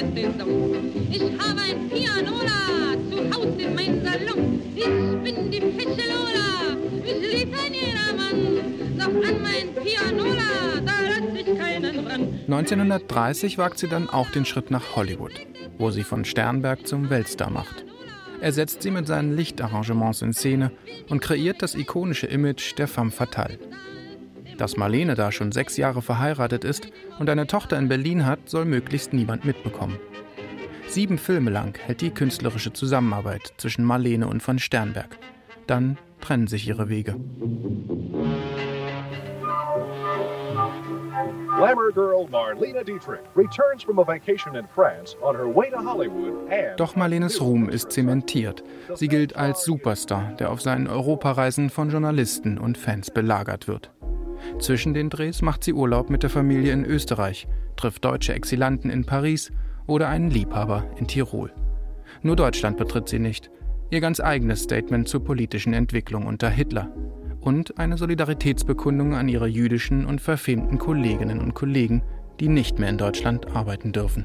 der 0.00 0.30
Saison. 0.30 0.74
Ich 1.10 1.22
habe 1.22 1.60
ein 1.60 1.88
Pianola 1.88 2.94
zu 3.10 3.36
Hause 3.36 3.62
in 3.62 3.74
meinem 3.74 4.04
Salon. 4.04 4.62
Ich 4.74 4.84
bin 4.84 5.50
die 5.50 5.60
Fische 5.60 6.08
Lola, 6.08 6.76
mich 7.02 7.32
liebt 7.32 7.58
ein 7.58 7.72
jedermann. 7.74 8.96
Doch 8.96 9.06
an 9.06 9.42
mein 9.42 9.84
Pianola, 9.84 10.80
da 10.84 10.92
lass 11.08 11.40
ich 11.40 11.58
keinen 11.58 12.06
ran. 12.06 12.40
1930 12.46 13.58
wagt 13.58 13.78
sie 13.78 13.88
dann 13.88 14.08
auch 14.08 14.30
den 14.30 14.44
Schritt 14.44 14.70
nach 14.70 14.96
Hollywood, 14.96 15.32
wo 15.78 15.90
sie 15.90 16.04
von 16.04 16.24
Sternberg 16.24 16.86
zum 16.86 17.10
Weltstar 17.10 17.50
macht. 17.50 17.84
Er 18.40 18.52
setzt 18.52 18.82
sie 18.82 18.92
mit 18.92 19.08
seinen 19.08 19.36
Lichtarrangements 19.36 20.22
in 20.22 20.32
Szene 20.32 20.70
und 21.08 21.20
kreiert 21.20 21.60
das 21.60 21.74
ikonische 21.74 22.28
Image 22.28 22.78
der 22.78 22.86
femme 22.86 23.10
fatale. 23.10 23.58
Dass 24.58 24.76
Marlene 24.76 25.14
da 25.14 25.32
schon 25.32 25.52
sechs 25.52 25.76
Jahre 25.76 26.02
verheiratet 26.02 26.64
ist 26.64 26.88
und 27.18 27.30
eine 27.30 27.46
Tochter 27.46 27.78
in 27.78 27.88
Berlin 27.88 28.26
hat, 28.26 28.48
soll 28.50 28.64
möglichst 28.64 29.12
niemand 29.12 29.44
mitbekommen. 29.44 29.98
Sieben 30.88 31.16
Filme 31.18 31.50
lang 31.50 31.78
hält 31.78 32.00
die 32.00 32.10
künstlerische 32.10 32.72
Zusammenarbeit 32.72 33.52
zwischen 33.56 33.84
Marlene 33.84 34.26
und 34.26 34.42
von 34.42 34.58
Sternberg. 34.58 35.16
Dann 35.66 35.96
trennen 36.20 36.48
sich 36.48 36.66
ihre 36.66 36.88
Wege. 36.88 37.14
Glamour 41.58 41.90
girl 41.90 42.28
Marlene 42.30 42.84
Dietrich 42.84 43.20
returns 43.34 43.82
from 43.82 43.98
a 43.98 44.04
vacation 44.04 44.54
in 44.54 44.64
France 44.68 45.16
on 45.20 45.34
her 45.34 45.48
way 45.48 45.68
to 45.70 45.78
Hollywood 45.78 46.48
and 46.52 46.78
Doch 46.78 46.94
Marlenes 46.94 47.40
Ruhm 47.40 47.68
ist 47.68 47.90
zementiert. 47.90 48.62
Sie 48.94 49.08
gilt 49.08 49.34
als 49.34 49.64
Superstar, 49.64 50.34
der 50.38 50.52
auf 50.52 50.60
seinen 50.60 50.86
Europareisen 50.86 51.68
von 51.70 51.90
Journalisten 51.90 52.58
und 52.58 52.78
Fans 52.78 53.10
belagert 53.10 53.66
wird. 53.66 53.90
Zwischen 54.60 54.94
den 54.94 55.10
Drehs 55.10 55.42
macht 55.42 55.64
sie 55.64 55.72
Urlaub 55.72 56.10
mit 56.10 56.22
der 56.22 56.30
Familie 56.30 56.72
in 56.72 56.84
Österreich, 56.84 57.48
trifft 57.76 58.04
deutsche 58.04 58.34
Exilanten 58.34 58.88
in 58.88 59.04
Paris 59.04 59.50
oder 59.88 60.06
einen 60.06 60.30
Liebhaber 60.30 60.84
in 60.96 61.08
Tirol. 61.08 61.52
Nur 62.22 62.36
Deutschland 62.36 62.76
betritt 62.76 63.08
sie 63.08 63.18
nicht. 63.18 63.50
Ihr 63.90 64.00
ganz 64.00 64.20
eigenes 64.20 64.62
Statement 64.62 65.08
zur 65.08 65.24
politischen 65.24 65.72
Entwicklung 65.72 66.24
unter 66.26 66.50
Hitler 66.50 66.88
und 67.40 67.78
eine 67.78 67.96
Solidaritätsbekundung 67.96 69.14
an 69.14 69.28
ihre 69.28 69.46
jüdischen 69.46 70.06
und 70.06 70.20
verfemten 70.20 70.78
Kolleginnen 70.78 71.40
und 71.40 71.54
Kollegen, 71.54 72.02
die 72.40 72.48
nicht 72.48 72.78
mehr 72.78 72.88
in 72.88 72.98
Deutschland 72.98 73.46
arbeiten 73.54 73.92
dürfen. 73.92 74.24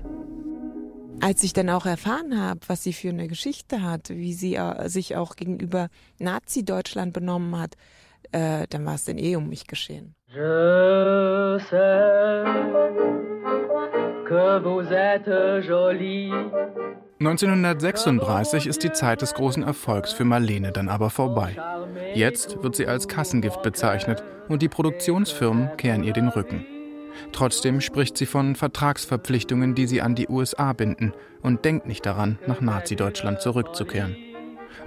Als 1.21 1.43
ich 1.43 1.53
dann 1.53 1.69
auch 1.69 1.85
erfahren 1.85 2.39
habe, 2.39 2.59
was 2.67 2.83
sie 2.83 2.93
für 2.93 3.09
eine 3.09 3.27
Geschichte 3.27 3.81
hat, 3.81 4.09
wie 4.09 4.33
sie 4.33 4.55
äh, 4.55 4.89
sich 4.89 5.15
auch 5.15 5.35
gegenüber 5.35 5.87
Nazi-Deutschland 6.19 7.13
benommen 7.13 7.57
hat, 7.57 7.75
äh, 8.31 8.67
dann 8.69 8.85
war 8.85 8.95
es 8.95 9.05
dann 9.05 9.17
eh 9.17 9.35
um 9.35 9.47
mich 9.47 9.67
geschehen. 9.67 10.15
Je 10.27 11.59
sais 11.69 12.43
que 14.27 14.59
vous 14.63 14.91
êtes 14.91 15.65
jolie. 15.65 16.31
1936 17.25 18.67
ist 18.67 18.83
die 18.83 18.91
Zeit 18.91 19.21
des 19.21 19.33
großen 19.33 19.63
Erfolgs 19.63 20.11
für 20.11 20.25
Marlene 20.25 20.73
dann 20.73 20.89
aber 20.89 21.09
vorbei. 21.09 21.55
Jetzt 22.13 22.61
wird 22.61 22.75
sie 22.75 22.85
als 22.85 23.07
Kassengift 23.07 23.63
bezeichnet 23.63 24.21
und 24.49 24.61
die 24.61 24.67
Produktionsfirmen 24.67 25.77
kehren 25.77 26.03
ihr 26.03 26.11
den 26.11 26.27
Rücken. 26.27 26.65
Trotzdem 27.31 27.79
spricht 27.79 28.17
sie 28.17 28.25
von 28.25 28.57
Vertragsverpflichtungen, 28.57 29.73
die 29.73 29.87
sie 29.87 30.01
an 30.01 30.15
die 30.15 30.27
USA 30.27 30.73
binden 30.73 31.13
und 31.41 31.63
denkt 31.63 31.87
nicht 31.87 32.05
daran, 32.05 32.39
nach 32.45 32.59
Nazi-Deutschland 32.59 33.39
zurückzukehren. 33.39 34.17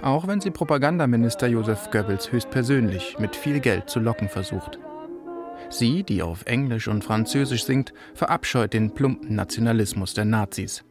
Auch 0.03 0.27
wenn 0.27 0.39
sie 0.39 0.51
Propagandaminister 0.51 1.47
Josef 1.47 1.89
Goebbels 1.89 2.31
höchstpersönlich 2.31 3.17
mit 3.17 3.35
viel 3.35 3.59
Geld 3.59 3.89
zu 3.89 3.99
locken 3.99 4.29
versucht. 4.29 4.77
Sie, 5.71 6.03
die 6.03 6.21
auf 6.21 6.45
Englisch 6.45 6.87
und 6.87 7.03
Französisch 7.03 7.63
singt, 7.63 7.93
verabscheut 8.13 8.73
den 8.73 8.93
plumpen 8.93 9.35
Nationalismus 9.35 10.13
der 10.13 10.25
Nazis. 10.25 10.83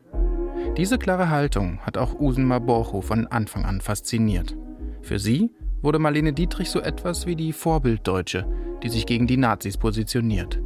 Diese 0.77 0.99
klare 0.99 1.31
Haltung 1.31 1.79
hat 1.81 1.97
auch 1.97 2.21
Usen 2.21 2.45
Maborcho 2.45 3.01
von 3.01 3.27
Anfang 3.29 3.65
an 3.65 3.81
fasziniert. 3.81 4.55
Für 5.01 5.19
sie 5.19 5.51
wurde 5.81 5.99
Marlene 5.99 6.35
Dietrich 6.35 6.69
so 6.69 6.81
etwas 6.81 7.27
wie 7.27 7.35
die 7.35 7.55
Vorbilddeutsche, 7.55 8.47
die 8.83 8.91
sich 8.91 9.07
gegen 9.07 9.27
die 9.27 9.39
Nazis 9.39 9.79
positioniert. 9.79 10.61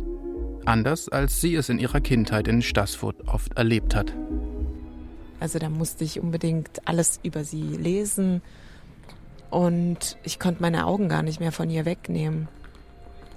Anders 0.64 1.08
als 1.08 1.40
sie 1.40 1.54
es 1.54 1.68
in 1.68 1.78
ihrer 1.78 2.00
Kindheit 2.00 2.48
in 2.48 2.60
Stassfurt 2.60 3.28
oft 3.28 3.56
erlebt 3.56 3.94
hat. 3.94 4.12
Also 5.38 5.60
da 5.60 5.68
musste 5.68 6.02
ich 6.02 6.20
unbedingt 6.20 6.86
alles 6.86 7.20
über 7.22 7.44
sie 7.44 7.62
lesen 7.62 8.42
und 9.48 10.18
ich 10.24 10.40
konnte 10.40 10.60
meine 10.60 10.86
Augen 10.86 11.08
gar 11.08 11.22
nicht 11.22 11.38
mehr 11.38 11.52
von 11.52 11.70
ihr 11.70 11.84
wegnehmen. 11.84 12.48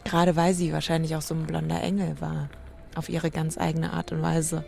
Gerade 0.06 0.36
weil 0.36 0.56
sie 0.56 0.74
wahrscheinlich 0.74 1.16
auch 1.16 1.22
so 1.22 1.36
ein 1.36 1.46
blonder 1.46 1.82
Engel 1.84 2.20
war, 2.20 2.50
auf 2.96 3.10
ihre 3.10 3.30
ganz 3.30 3.60
eigene 3.60 3.94
Art 3.94 4.12
und 4.12 4.24
Weise. 4.24 4.66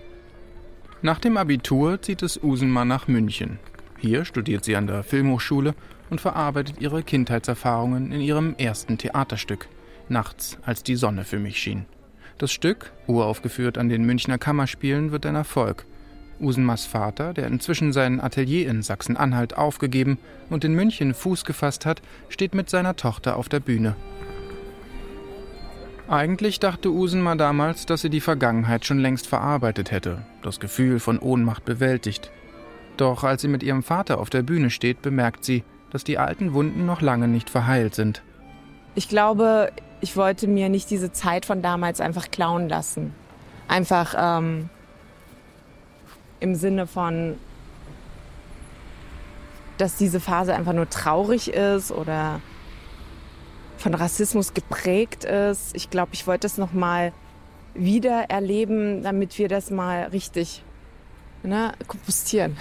Nach 1.05 1.19
dem 1.19 1.37
Abitur 1.37 2.01
zieht 2.01 2.23
es 2.23 2.43
Usenma 2.43 2.83
nach 2.83 3.07
München. 3.07 3.59
Hier 3.99 4.25
studiert 4.25 4.65
sie 4.65 4.75
an 4.75 4.87
der 4.87 5.03
Filmhochschule 5.03 5.75
und 6.09 6.19
verarbeitet 6.19 6.81
ihre 6.81 7.03
Kindheitserfahrungen 7.03 8.11
in 8.11 8.21
ihrem 8.21 8.55
ersten 8.57 8.97
Theaterstück, 8.97 9.67
Nachts, 10.09 10.57
als 10.65 10.81
die 10.81 10.95
Sonne 10.95 11.23
für 11.23 11.37
mich 11.37 11.59
schien. 11.59 11.85
Das 12.39 12.51
Stück, 12.51 12.91
uraufgeführt 13.05 13.77
an 13.77 13.87
den 13.87 14.03
Münchner 14.03 14.39
Kammerspielen, 14.39 15.11
wird 15.11 15.27
ein 15.27 15.35
Erfolg. 15.35 15.85
Usenmas 16.41 16.87
Vater, 16.87 17.35
der 17.35 17.45
inzwischen 17.45 17.93
sein 17.93 18.19
Atelier 18.19 18.67
in 18.67 18.81
Sachsen-Anhalt 18.81 19.55
aufgegeben 19.55 20.17
und 20.49 20.63
in 20.63 20.73
München 20.73 21.13
Fuß 21.13 21.45
gefasst 21.45 21.85
hat, 21.85 22.01
steht 22.29 22.55
mit 22.55 22.67
seiner 22.67 22.95
Tochter 22.95 23.35
auf 23.35 23.47
der 23.47 23.59
Bühne. 23.59 23.95
Eigentlich 26.07 26.59
dachte 26.59 26.91
Usenma 26.91 27.33
damals, 27.33 27.87
dass 27.87 28.01
sie 28.01 28.11
die 28.11 28.21
Vergangenheit 28.21 28.85
schon 28.85 28.99
längst 28.99 29.25
verarbeitet 29.25 29.89
hätte, 29.89 30.19
das 30.43 30.59
Gefühl 30.59 30.99
von 30.99 31.17
Ohnmacht 31.17 31.65
bewältigt. 31.65 32.29
Doch 32.95 33.23
als 33.23 33.41
sie 33.41 33.47
mit 33.47 33.63
ihrem 33.63 33.81
Vater 33.81 34.19
auf 34.19 34.29
der 34.29 34.43
Bühne 34.43 34.69
steht, 34.69 35.01
bemerkt 35.01 35.43
sie, 35.43 35.63
dass 35.89 36.03
die 36.03 36.19
alten 36.19 36.53
Wunden 36.53 36.85
noch 36.85 37.01
lange 37.01 37.27
nicht 37.27 37.49
verheilt 37.49 37.95
sind. 37.95 38.21
Ich 38.93 39.09
glaube, 39.09 39.71
ich 39.99 40.15
wollte 40.15 40.47
mir 40.47 40.69
nicht 40.69 40.91
diese 40.91 41.11
Zeit 41.11 41.45
von 41.45 41.63
damals 41.63 41.99
einfach 41.99 42.29
klauen 42.29 42.69
lassen. 42.69 43.11
Einfach 43.67 44.13
ähm, 44.15 44.69
im 46.39 46.53
Sinne 46.53 46.85
von, 46.85 47.35
dass 49.79 49.95
diese 49.95 50.19
Phase 50.19 50.53
einfach 50.53 50.73
nur 50.73 50.87
traurig 50.87 51.51
ist 51.51 51.91
oder 51.91 52.41
von 53.77 53.93
Rassismus 53.93 54.53
geprägt 54.53 55.23
ist. 55.25 55.75
Ich 55.75 55.89
glaube, 55.89 56.09
ich 56.13 56.27
wollte 56.27 56.47
es 56.47 56.57
noch 56.57 56.73
mal 56.73 57.11
wieder 57.73 58.29
erleben, 58.29 59.03
damit 59.03 59.37
wir 59.37 59.47
das 59.49 59.69
mal 59.71 60.03
richtig 60.05 60.63
ne, 61.43 61.73
kompostieren. 61.87 62.55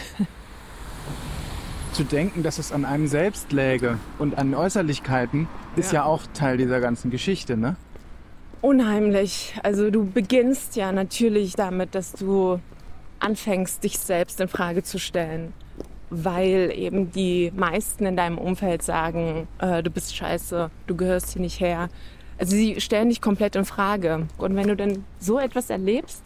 Zu 1.93 2.03
denken, 2.05 2.43
dass 2.43 2.59
es 2.59 2.73
an 2.73 2.85
einem 2.85 3.07
selbst 3.07 3.53
läge 3.53 3.99
und 4.19 4.37
an 4.37 4.55
Äußerlichkeiten, 4.55 5.47
ist 5.77 5.93
ja, 5.93 6.01
Ja. 6.01 6.05
auch 6.07 6.23
Teil 6.35 6.57
dieser 6.57 6.81
ganzen 6.81 7.11
Geschichte, 7.11 7.57
ne? 7.57 7.77
Unheimlich. 8.63 9.55
Also 9.63 9.91
du 9.91 10.05
beginnst 10.05 10.75
ja 10.75 10.91
natürlich 10.91 11.53
damit, 11.55 11.95
dass 11.95 12.13
du 12.13 12.59
anfängst, 13.21 13.85
dich 13.85 13.99
selbst 13.99 14.41
in 14.41 14.49
Frage 14.49 14.83
zu 14.83 14.99
stellen, 14.99 15.53
weil 16.23 16.73
eben 16.75 17.11
die 17.11 17.53
meisten 17.55 18.07
in 18.07 18.17
deinem 18.17 18.39
Umfeld 18.39 18.83
sagen, 18.83 19.49
äh, 19.59 19.83
du 19.83 19.91
bist 19.91 20.15
scheiße, 20.15 20.71
du 20.87 20.97
gehörst 20.97 21.33
hier 21.33 21.43
nicht 21.43 21.61
her. 21.61 21.89
Also 22.39 22.57
sie 22.57 22.81
stellen 22.81 23.09
dich 23.09 23.21
komplett 23.21 23.57
in 23.57 23.65
Frage. 23.65 24.27
Und 24.39 24.57
wenn 24.57 24.69
du 24.69 24.77
dann 24.77 25.05
so 25.19 25.39
etwas 25.39 25.71
erlebst, 25.71 26.23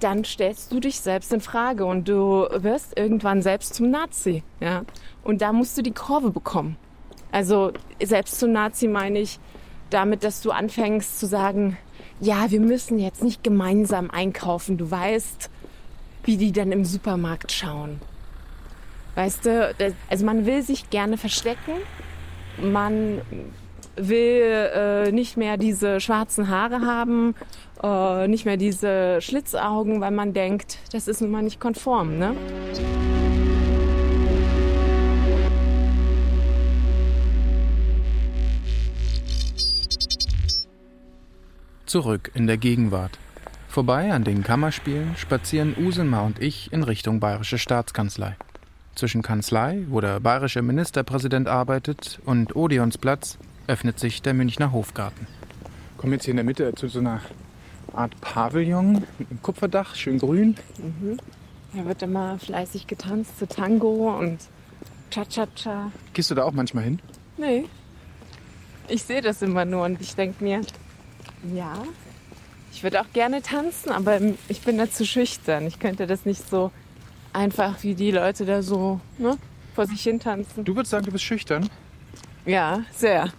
dann 0.00 0.24
stellst 0.24 0.72
du 0.72 0.80
dich 0.80 1.00
selbst 1.00 1.32
in 1.32 1.40
Frage 1.40 1.84
und 1.84 2.08
du 2.08 2.46
wirst 2.52 2.98
irgendwann 2.98 3.42
selbst 3.42 3.74
zum 3.74 3.90
Nazi. 3.90 4.42
Ja? 4.60 4.82
Und 5.22 5.42
da 5.42 5.52
musst 5.52 5.76
du 5.76 5.82
die 5.82 5.92
Kurve 5.92 6.30
bekommen. 6.30 6.76
Also 7.32 7.72
selbst 8.02 8.40
zum 8.40 8.52
Nazi 8.52 8.88
meine 8.88 9.18
ich 9.18 9.38
damit, 9.90 10.24
dass 10.24 10.40
du 10.40 10.50
anfängst 10.50 11.20
zu 11.20 11.26
sagen, 11.26 11.76
ja, 12.20 12.50
wir 12.50 12.60
müssen 12.60 12.98
jetzt 12.98 13.22
nicht 13.22 13.42
gemeinsam 13.42 14.10
einkaufen. 14.10 14.76
Du 14.78 14.90
weißt, 14.90 15.50
wie 16.24 16.36
die 16.36 16.52
dann 16.52 16.72
im 16.72 16.84
Supermarkt 16.84 17.52
schauen. 17.52 18.00
Weißt 19.14 19.46
du, 19.46 19.74
also 20.08 20.24
man 20.24 20.46
will 20.46 20.62
sich 20.62 20.90
gerne 20.90 21.18
verstecken. 21.18 21.72
Man 22.60 23.20
will 23.96 24.70
äh, 24.74 25.12
nicht 25.12 25.36
mehr 25.36 25.56
diese 25.56 26.00
schwarzen 26.00 26.48
Haare 26.48 26.80
haben, 26.82 27.34
äh, 27.82 28.28
nicht 28.28 28.44
mehr 28.44 28.56
diese 28.56 29.20
Schlitzaugen, 29.20 30.00
weil 30.00 30.10
man 30.10 30.32
denkt, 30.32 30.78
das 30.92 31.08
ist 31.08 31.20
nun 31.20 31.30
mal 31.30 31.42
nicht 31.42 31.60
konform. 31.60 32.18
Ne? 32.18 32.34
Zurück 41.86 42.30
in 42.34 42.46
der 42.46 42.56
Gegenwart. 42.56 43.18
Vorbei 43.66 44.12
an 44.12 44.24
den 44.24 44.44
Kammerspielen 44.44 45.16
spazieren 45.16 45.74
Usenma 45.76 46.20
und 46.20 46.40
ich 46.40 46.72
in 46.72 46.84
Richtung 46.84 47.18
Bayerische 47.18 47.58
Staatskanzlei. 47.58 48.36
Zwischen 49.00 49.22
Kanzlei, 49.22 49.86
wo 49.88 50.02
der 50.02 50.20
bayerische 50.20 50.60
Ministerpräsident 50.60 51.48
arbeitet, 51.48 52.20
und 52.26 52.54
Odeonsplatz 52.54 53.38
öffnet 53.66 53.98
sich 53.98 54.20
der 54.20 54.34
Münchner 54.34 54.72
Hofgarten. 54.72 55.26
Kommen 55.96 56.12
jetzt 56.12 56.26
hier 56.26 56.32
in 56.32 56.36
der 56.36 56.44
Mitte 56.44 56.74
zu 56.74 56.86
so 56.88 56.98
einer 56.98 57.22
Art 57.94 58.20
Pavillon 58.20 59.06
mit 59.18 59.30
einem 59.30 59.40
Kupferdach, 59.40 59.94
schön 59.94 60.18
grün. 60.18 60.54
Mhm. 60.76 61.16
Da 61.72 61.86
wird 61.86 62.02
immer 62.02 62.38
fleißig 62.38 62.88
getanzt 62.88 63.38
zu 63.38 63.48
Tango 63.48 64.18
und 64.18 64.38
Cha-Cha-Cha. 65.08 65.90
Gehst 66.12 66.30
du 66.30 66.34
da 66.34 66.44
auch 66.44 66.52
manchmal 66.52 66.84
hin? 66.84 67.00
Nee. 67.38 67.64
Ich 68.86 69.04
sehe 69.04 69.22
das 69.22 69.40
immer 69.40 69.64
nur 69.64 69.86
und 69.86 69.98
ich 70.02 70.14
denke 70.14 70.44
mir, 70.44 70.60
ja, 71.54 71.72
ich 72.70 72.82
würde 72.82 73.00
auch 73.00 73.10
gerne 73.14 73.40
tanzen, 73.40 73.92
aber 73.92 74.20
ich 74.48 74.60
bin 74.60 74.76
da 74.76 74.90
zu 74.90 75.06
schüchtern. 75.06 75.66
Ich 75.66 75.78
könnte 75.78 76.06
das 76.06 76.26
nicht 76.26 76.46
so 76.50 76.70
einfach 77.32 77.82
wie 77.82 77.94
die 77.94 78.10
Leute 78.10 78.44
da 78.44 78.62
so 78.62 79.00
ne, 79.18 79.36
vor 79.74 79.86
sich 79.86 80.02
hin 80.02 80.20
tanzen. 80.20 80.64
Du 80.64 80.74
würdest 80.74 80.90
sagen, 80.90 81.06
du 81.06 81.12
bist 81.12 81.24
schüchtern? 81.24 81.68
Ja, 82.46 82.82
sehr. 82.92 83.30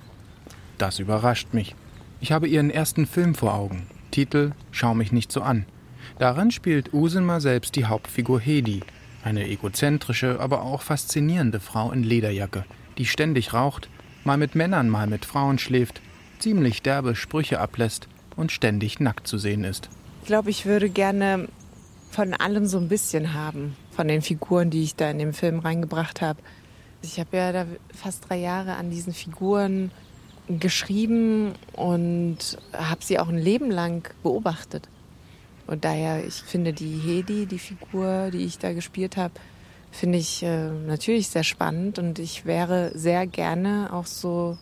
Das 0.77 0.99
überrascht 0.99 1.53
mich. 1.53 1.75
Ich 2.19 2.31
habe 2.31 2.47
ihren 2.47 2.69
ersten 2.69 3.05
Film 3.05 3.35
vor 3.35 3.53
Augen. 3.53 3.87
Titel 4.11 4.51
Schau 4.71 4.93
mich 4.93 5.11
nicht 5.11 5.31
so 5.31 5.41
an. 5.41 5.65
Darin 6.19 6.51
spielt 6.51 6.93
Usenma 6.93 7.39
selbst 7.39 7.75
die 7.75 7.85
Hauptfigur 7.85 8.39
Hedi, 8.39 8.81
eine 9.23 9.47
egozentrische, 9.47 10.39
aber 10.39 10.61
auch 10.61 10.81
faszinierende 10.81 11.59
Frau 11.59 11.91
in 11.91 12.03
Lederjacke, 12.03 12.65
die 12.97 13.05
ständig 13.05 13.53
raucht, 13.53 13.89
mal 14.23 14.37
mit 14.37 14.55
Männern, 14.55 14.89
mal 14.89 15.07
mit 15.07 15.25
Frauen 15.25 15.57
schläft, 15.57 16.01
ziemlich 16.39 16.81
derbe 16.81 17.15
Sprüche 17.15 17.59
ablässt 17.59 18.07
und 18.35 18.51
ständig 18.51 18.99
nackt 18.99 19.27
zu 19.27 19.37
sehen 19.37 19.63
ist. 19.63 19.89
Ich 20.21 20.27
glaube, 20.27 20.49
ich 20.49 20.65
würde 20.65 20.89
gerne 20.89 21.47
von 22.11 22.33
allem 22.33 22.67
so 22.67 22.77
ein 22.77 22.89
bisschen 22.89 23.33
haben, 23.33 23.75
von 23.91 24.07
den 24.07 24.21
Figuren, 24.21 24.69
die 24.69 24.83
ich 24.83 24.95
da 24.95 25.09
in 25.09 25.19
den 25.19 25.33
Film 25.33 25.59
reingebracht 25.59 26.21
habe. 26.21 26.39
Ich 27.01 27.19
habe 27.19 27.37
ja 27.37 27.51
da 27.51 27.65
fast 27.93 28.29
drei 28.29 28.37
Jahre 28.37 28.75
an 28.75 28.89
diesen 28.89 29.13
Figuren 29.13 29.91
geschrieben 30.47 31.53
und 31.73 32.57
habe 32.73 33.03
sie 33.03 33.19
auch 33.19 33.29
ein 33.29 33.37
Leben 33.37 33.71
lang 33.71 34.09
beobachtet. 34.23 34.87
Und 35.67 35.85
daher, 35.85 36.25
ich 36.25 36.35
finde 36.35 36.73
die 36.73 36.97
Hedi, 36.97 37.45
die 37.45 37.59
Figur, 37.59 38.29
die 38.31 38.45
ich 38.45 38.57
da 38.57 38.73
gespielt 38.73 39.17
habe, 39.17 39.33
finde 39.91 40.17
ich 40.17 40.43
äh, 40.43 40.69
natürlich 40.69 41.29
sehr 41.29 41.43
spannend 41.43 41.99
und 41.99 42.17
ich 42.19 42.45
wäre 42.45 42.91
sehr 42.95 43.27
gerne 43.27 43.89
auch 43.91 44.05
so 44.05 44.57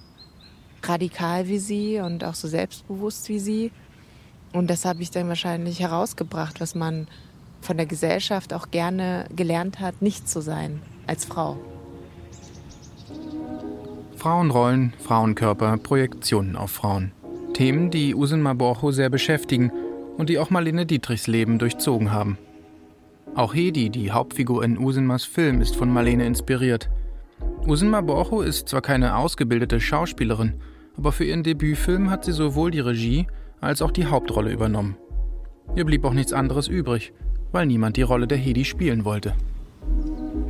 radikal 0.83 1.47
wie 1.47 1.59
sie 1.59 1.99
und 1.99 2.23
auch 2.23 2.35
so 2.35 2.47
selbstbewusst 2.47 3.29
wie 3.29 3.39
sie. 3.39 3.71
Und 4.53 4.69
das 4.69 4.85
habe 4.85 5.01
ich 5.01 5.11
dann 5.11 5.27
wahrscheinlich 5.27 5.79
herausgebracht, 5.79 6.59
was 6.59 6.73
man 6.73 7.07
von 7.61 7.77
der 7.77 7.85
Gesellschaft 7.85 8.53
auch 8.53 8.71
gerne 8.71 9.25
gelernt 9.35 9.79
hat, 9.79 10.01
nicht 10.01 10.29
zu 10.29 10.41
sein 10.41 10.81
als 11.07 11.25
Frau. 11.25 11.57
Frauenrollen, 14.15 14.93
Frauenkörper, 14.99 15.77
Projektionen 15.77 16.55
auf 16.55 16.71
Frauen. 16.71 17.13
Themen, 17.53 17.89
die 17.89 18.15
Usenma 18.15 18.53
Borcho 18.53 18.91
sehr 18.91 19.09
beschäftigen 19.09 19.71
und 20.17 20.29
die 20.29 20.39
auch 20.39 20.49
Marlene 20.49 20.85
Dietrichs 20.85 21.27
Leben 21.27 21.57
durchzogen 21.57 22.11
haben. 22.11 22.37
Auch 23.35 23.53
Hedi, 23.53 23.89
die 23.89 24.11
Hauptfigur 24.11 24.63
in 24.63 24.77
Usenmas 24.77 25.23
Film, 25.23 25.61
ist 25.61 25.75
von 25.75 25.91
Marlene 25.91 26.25
inspiriert. 26.25 26.89
Usenma 27.65 28.01
Borcho 28.01 28.41
ist 28.41 28.67
zwar 28.67 28.81
keine 28.81 29.15
ausgebildete 29.15 29.79
Schauspielerin, 29.79 30.55
aber 30.97 31.11
für 31.11 31.23
ihren 31.23 31.43
Debütfilm 31.43 32.09
hat 32.09 32.25
sie 32.25 32.33
sowohl 32.33 32.71
die 32.71 32.79
Regie 32.81 33.27
als 33.61 33.81
auch 33.81 33.91
die 33.91 34.07
Hauptrolle 34.07 34.51
übernommen. 34.51 34.97
Ihr 35.75 35.85
blieb 35.85 36.03
auch 36.03 36.13
nichts 36.13 36.33
anderes 36.33 36.67
übrig, 36.67 37.13
weil 37.51 37.65
niemand 37.65 37.97
die 37.97 38.01
Rolle 38.01 38.27
der 38.27 38.37
Hedi 38.37 38.65
spielen 38.65 39.05
wollte. 39.05 39.33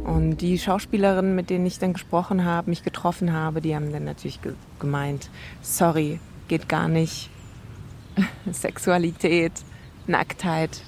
Und 0.03 0.37
die 0.37 0.57
Schauspielerinnen, 0.57 1.35
mit 1.35 1.49
denen 1.49 1.65
ich 1.65 1.79
dann 1.79 1.93
gesprochen 1.93 2.43
habe, 2.43 2.69
mich 2.69 2.83
getroffen 2.83 3.31
habe, 3.31 3.61
die 3.61 3.75
haben 3.75 3.91
dann 3.91 4.05
natürlich 4.05 4.41
ge 4.41 4.53
gemeint, 4.79 5.29
sorry, 5.61 6.19
geht 6.47 6.67
gar 6.67 6.87
nicht. 6.87 7.29
Sexualität, 8.51 9.51
Nacktheit, 10.07 10.81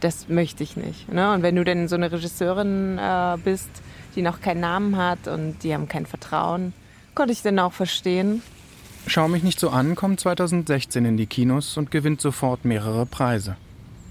das 0.00 0.28
möchte 0.28 0.62
ich 0.62 0.76
nicht. 0.76 1.12
Ne? 1.12 1.32
Und 1.32 1.42
wenn 1.42 1.56
du 1.56 1.64
dann 1.64 1.88
so 1.88 1.96
eine 1.96 2.12
Regisseurin 2.12 2.98
äh, 2.98 3.36
bist, 3.42 3.70
die 4.14 4.22
noch 4.22 4.40
keinen 4.40 4.60
Namen 4.60 4.96
hat 4.96 5.26
und 5.26 5.62
die 5.62 5.74
haben 5.74 5.88
kein 5.88 6.06
Vertrauen, 6.06 6.72
konnte 7.14 7.32
ich 7.32 7.42
dann 7.42 7.58
auch 7.58 7.72
verstehen. 7.72 8.42
Schau 9.06 9.26
mich 9.28 9.42
nicht 9.42 9.58
so 9.58 9.70
an 9.70 9.94
kommt 9.94 10.20
2016 10.20 11.04
in 11.04 11.16
die 11.16 11.26
Kinos 11.26 11.76
und 11.76 11.90
gewinnt 11.90 12.20
sofort 12.20 12.64
mehrere 12.64 13.06
Preise. 13.06 13.56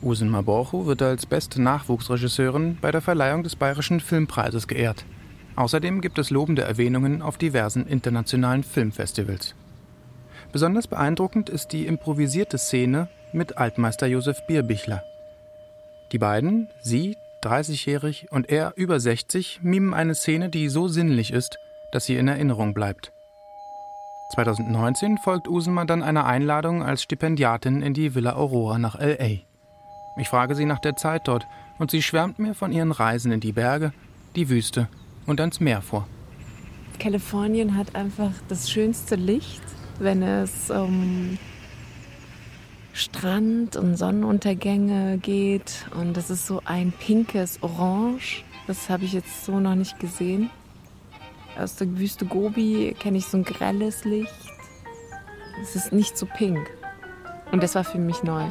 Usenma 0.01 0.41
Borcho 0.41 0.86
wird 0.86 1.01
als 1.01 1.25
beste 1.25 1.62
Nachwuchsregisseurin 1.62 2.77
bei 2.79 2.91
der 2.91 3.01
Verleihung 3.01 3.43
des 3.43 3.55
Bayerischen 3.55 3.99
Filmpreises 3.99 4.67
geehrt. 4.67 5.05
Außerdem 5.55 6.01
gibt 6.01 6.19
es 6.19 6.29
lobende 6.29 6.62
Erwähnungen 6.62 7.23
auf 7.23 7.38
diversen 7.38 7.88
internationalen 7.88 8.63
Filmfestivals. 8.63 9.55
Besonders 10.51 10.88
beeindruckend 10.88 11.49
ist 11.49 11.69
die 11.73 11.88
improvisierte 11.88 12.57
Szene 12.60 13.10
mit 13.33 13.57
Altmeister 13.57 14.05
Josef 14.05 14.45
Bierbichler. 14.47 15.03
Die 16.12 16.19
beiden, 16.19 16.69
sie, 16.81 17.17
30-jährig, 17.43 18.27
und 18.31 18.49
er, 18.49 18.73
über 18.75 18.99
60, 18.99 19.62
mimen 19.63 19.93
eine 19.93 20.15
Szene, 20.15 20.49
die 20.49 20.69
so 20.69 20.88
sinnlich 20.88 21.33
ist, 21.33 21.57
dass 21.91 22.05
sie 22.05 22.15
in 22.15 22.27
Erinnerung 22.27 22.73
bleibt. 22.73 23.12
2019 24.36 25.17
folgt 25.17 25.47
Usma 25.47 25.86
dann 25.86 26.03
einer 26.03 26.25
Einladung 26.25 26.83
als 26.83 27.01
Stipendiatin 27.01 27.81
in 27.81 27.93
die 27.93 28.13
Villa 28.13 28.36
Aurora 28.36 28.77
nach 28.77 28.95
L.A. 28.95 29.46
Ich 30.17 30.30
frage 30.30 30.56
sie 30.56 30.65
nach 30.65 30.80
der 30.80 30.95
Zeit 30.95 31.27
dort 31.27 31.47
und 31.77 31.91
sie 31.91 32.01
schwärmt 32.01 32.39
mir 32.39 32.56
von 32.56 32.71
ihren 32.71 32.91
Reisen 32.91 33.32
in 33.32 33.39
die 33.39 33.51
Berge, 33.51 33.93
die 34.36 34.49
Wüste 34.49 34.88
und 35.27 35.39
ans 35.39 35.60
Meer 35.60 35.82
vor. 35.82 36.08
Kalifornien 36.99 37.77
hat 37.77 37.95
einfach 37.95 38.32
das 38.47 38.69
schönste 38.69 39.15
Licht, 39.15 39.62
wenn 39.99 40.23
es 40.23 40.71
um 40.71 41.38
Strand 42.93 43.75
und 43.75 43.95
Sonnenuntergänge 43.95 45.19
geht. 45.19 45.86
Und 45.95 46.17
das 46.17 46.32
ist 46.32 46.47
so 46.47 46.62
ein 46.65 46.91
pinkes 46.91 47.62
Orange. 47.62 48.43
Das 48.65 48.89
habe 48.89 49.06
ich 49.06 49.13
jetzt 49.13 49.45
so 49.45 49.60
noch 49.60 49.75
nicht 49.75 49.99
gesehen. 49.99 50.49
Aus 51.60 51.75
der 51.75 51.95
Wüste 51.99 52.25
Gobi 52.25 52.95
kenne 52.99 53.19
ich 53.19 53.27
so 53.27 53.38
ein 53.38 53.43
grelles 53.43 54.03
Licht. 54.03 54.34
Es 55.62 55.75
ist 55.75 55.93
nicht 55.93 56.17
so 56.17 56.25
pink. 56.25 56.71
Und 57.51 57.62
das 57.62 57.75
war 57.75 57.84
für 57.84 57.99
mich 57.99 58.23
neu. 58.23 58.45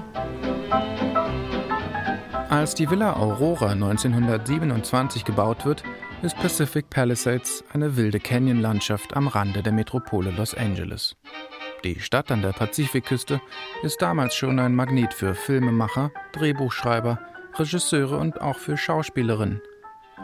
Als 2.49 2.77
die 2.77 2.89
Villa 2.89 3.15
Aurora 3.15 3.73
1927 3.73 5.25
gebaut 5.25 5.67
wird, 5.67 5.83
ist 6.23 6.39
Pacific 6.39 6.89
Palisades 6.91 7.65
eine 7.73 7.97
wilde 7.97 8.21
Canyon-Landschaft 8.21 9.17
am 9.17 9.27
Rande 9.27 9.65
der 9.65 9.73
Metropole 9.73 10.31
Los 10.31 10.57
Angeles. 10.57 11.17
Die 11.83 11.99
Stadt 11.99 12.31
an 12.31 12.43
der 12.43 12.53
Pazifikküste 12.53 13.41
ist 13.83 14.01
damals 14.01 14.37
schon 14.37 14.61
ein 14.61 14.77
Magnet 14.77 15.13
für 15.13 15.35
Filmemacher, 15.35 16.13
Drehbuchschreiber, 16.35 17.19
Regisseure 17.57 18.17
und 18.17 18.41
auch 18.41 18.57
für 18.59 18.77
Schauspielerinnen. 18.77 19.61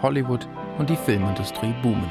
Hollywood 0.00 0.46
und 0.78 0.90
die 0.90 0.96
Filmindustrie 0.96 1.74
boomen. 1.82 2.08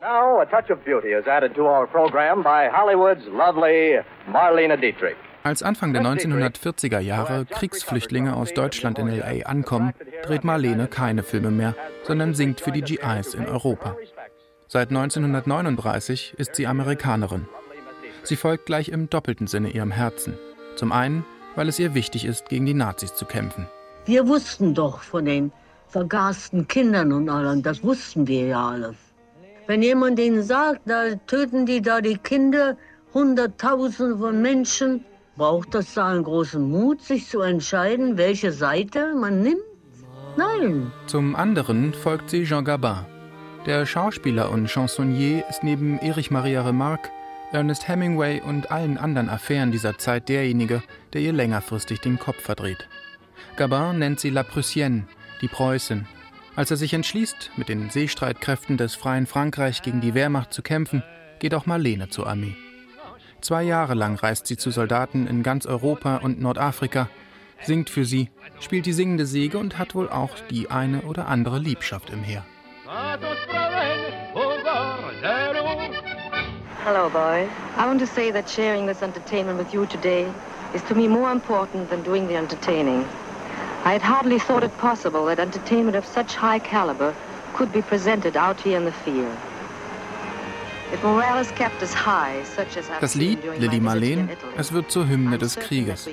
Now, 0.00 0.40
a 0.40 0.44
touch 0.44 0.70
of 0.72 0.84
beauty 0.84 1.12
is 1.12 1.28
added 1.28 1.54
to 1.54 1.62
our 1.62 1.86
program 1.86 2.42
by 2.42 2.68
Hollywood's 2.68 3.24
lovely 3.28 4.00
Marlene 4.26 4.76
Dietrich. 4.76 5.16
Als 5.44 5.62
Anfang 5.64 5.92
der 5.92 6.02
1940er 6.02 7.00
Jahre 7.00 7.44
Kriegsflüchtlinge 7.46 8.36
aus 8.36 8.54
Deutschland 8.54 8.98
in 9.00 9.08
LA 9.08 9.46
ankommen, 9.46 9.92
dreht 10.24 10.44
Marlene 10.44 10.86
keine 10.86 11.24
Filme 11.24 11.50
mehr, 11.50 11.74
sondern 12.04 12.34
singt 12.34 12.60
für 12.60 12.70
die 12.70 12.82
GIs 12.82 13.34
in 13.34 13.46
Europa. 13.46 13.96
Seit 14.68 14.90
1939 14.90 16.34
ist 16.38 16.54
sie 16.54 16.66
Amerikanerin. 16.66 17.48
Sie 18.22 18.36
folgt 18.36 18.66
gleich 18.66 18.88
im 18.88 19.10
doppelten 19.10 19.48
Sinne 19.48 19.70
ihrem 19.70 19.90
Herzen. 19.90 20.38
Zum 20.76 20.92
einen, 20.92 21.24
weil 21.56 21.68
es 21.68 21.78
ihr 21.78 21.94
wichtig 21.94 22.24
ist, 22.24 22.48
gegen 22.48 22.64
die 22.64 22.74
Nazis 22.74 23.14
zu 23.14 23.24
kämpfen. 23.24 23.66
Wir 24.06 24.26
wussten 24.28 24.74
doch 24.74 25.00
von 25.00 25.24
den 25.24 25.52
vergasten 25.88 26.68
Kindern 26.68 27.12
und 27.12 27.28
allem, 27.28 27.62
das 27.62 27.82
wussten 27.82 28.26
wir 28.28 28.46
ja 28.46 28.68
alles. 28.68 28.96
Wenn 29.66 29.82
jemand 29.82 30.18
ihnen 30.18 30.42
sagt, 30.42 30.82
da 30.86 31.14
töten 31.26 31.66
die 31.66 31.82
da 31.82 32.00
die 32.00 32.16
Kinder, 32.16 32.76
Hunderttausende 33.12 34.16
von 34.16 34.40
Menschen, 34.40 35.04
Braucht 35.36 35.74
das 35.74 35.94
da 35.94 36.08
einen 36.08 36.24
großen 36.24 36.62
Mut, 36.62 37.00
sich 37.00 37.28
zu 37.28 37.40
entscheiden, 37.40 38.18
welche 38.18 38.52
Seite 38.52 39.14
man 39.14 39.40
nimmt? 39.42 39.62
Nein. 40.36 40.92
Zum 41.06 41.34
anderen 41.36 41.94
folgt 41.94 42.30
sie 42.30 42.44
Jean 42.44 42.64
Gabin. 42.64 43.06
Der 43.66 43.86
Schauspieler 43.86 44.50
und 44.50 44.68
Chansonnier 44.68 45.44
ist 45.48 45.62
neben 45.62 45.98
Erich 45.98 46.30
Maria 46.30 46.62
Remarque, 46.62 47.10
Ernest 47.52 47.86
Hemingway 47.86 48.40
und 48.40 48.70
allen 48.70 48.98
anderen 48.98 49.28
Affären 49.28 49.72
dieser 49.72 49.98
Zeit 49.98 50.28
derjenige, 50.28 50.82
der 51.12 51.20
ihr 51.20 51.32
längerfristig 51.32 52.00
den 52.00 52.18
Kopf 52.18 52.40
verdreht. 52.40 52.88
Gabin 53.56 53.98
nennt 53.98 54.20
sie 54.20 54.30
La 54.30 54.42
Prussienne, 54.42 55.06
die 55.40 55.48
Preußin. 55.48 56.06
Als 56.56 56.70
er 56.70 56.76
sich 56.76 56.92
entschließt, 56.92 57.52
mit 57.56 57.68
den 57.68 57.88
Seestreitkräften 57.88 58.76
des 58.76 58.94
freien 58.94 59.26
Frankreich 59.26 59.82
gegen 59.82 60.00
die 60.00 60.14
Wehrmacht 60.14 60.52
zu 60.52 60.62
kämpfen, 60.62 61.02
geht 61.38 61.54
auch 61.54 61.66
Marlene 61.66 62.08
zur 62.08 62.26
Armee. 62.26 62.56
Zwei 63.42 63.64
Jahre 63.64 63.94
lang 63.94 64.14
reist 64.14 64.46
sie 64.46 64.56
zu 64.56 64.70
Soldaten 64.70 65.26
in 65.26 65.42
ganz 65.42 65.66
Europa 65.66 66.18
und 66.18 66.40
Nordafrika, 66.40 67.08
singt 67.60 67.90
für 67.90 68.04
sie, 68.04 68.30
spielt 68.60 68.86
die 68.86 68.92
singende 68.92 69.26
Säge 69.26 69.58
und 69.58 69.78
hat 69.78 69.96
wohl 69.96 70.08
auch 70.08 70.30
die 70.48 70.70
eine 70.70 71.02
oder 71.02 71.26
andere 71.26 71.58
Liebschaft 71.58 72.10
im 72.10 72.22
Heer. 72.22 72.44
Hello, 76.84 77.08
boys. 77.10 77.48
I 77.76 77.84
want 77.84 77.98
to 77.98 78.06
say 78.06 78.30
that 78.30 78.48
sharing 78.48 78.86
this 78.86 79.02
entertainment 79.02 79.58
with 79.58 79.74
you 79.74 79.86
today 79.86 80.26
is 80.72 80.82
to 80.84 80.94
me 80.94 81.08
more 81.08 81.32
important 81.32 81.90
than 81.90 82.04
doing 82.04 82.28
the 82.28 82.36
entertaining. 82.36 83.04
I 83.84 83.92
had 83.92 84.02
hardly 84.02 84.38
thought 84.38 84.62
it 84.62 84.76
possible 84.78 85.26
that 85.26 85.40
entertainment 85.40 85.96
of 85.96 86.06
such 86.06 86.36
high 86.36 86.60
caliber 86.60 87.12
could 87.54 87.72
be 87.72 87.82
presented 87.82 88.36
out 88.36 88.60
here 88.60 88.76
in 88.76 88.84
the 88.84 88.92
field. 88.92 89.36
Das 93.00 93.14
Lied 93.14 93.38
Lili 93.58 93.80
Marleen, 93.80 94.28
es 94.56 94.72
wird 94.72 94.90
zur 94.90 95.08
Hymne 95.08 95.38
des 95.38 95.56
Krieges. 95.56 96.08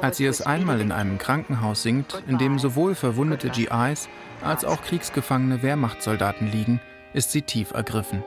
Als 0.00 0.16
sie 0.16 0.26
es 0.26 0.40
einmal 0.40 0.80
in 0.80 0.92
einem 0.92 1.18
Krankenhaus 1.18 1.82
singt, 1.82 2.22
in 2.26 2.38
dem 2.38 2.58
sowohl 2.58 2.94
verwundete 2.94 3.50
GIs 3.50 4.08
als 4.42 4.64
auch 4.64 4.80
kriegsgefangene 4.82 5.62
Wehrmachtssoldaten 5.62 6.50
liegen, 6.50 6.80
ist 7.12 7.32
sie 7.32 7.42
tief 7.42 7.72
ergriffen. 7.72 8.24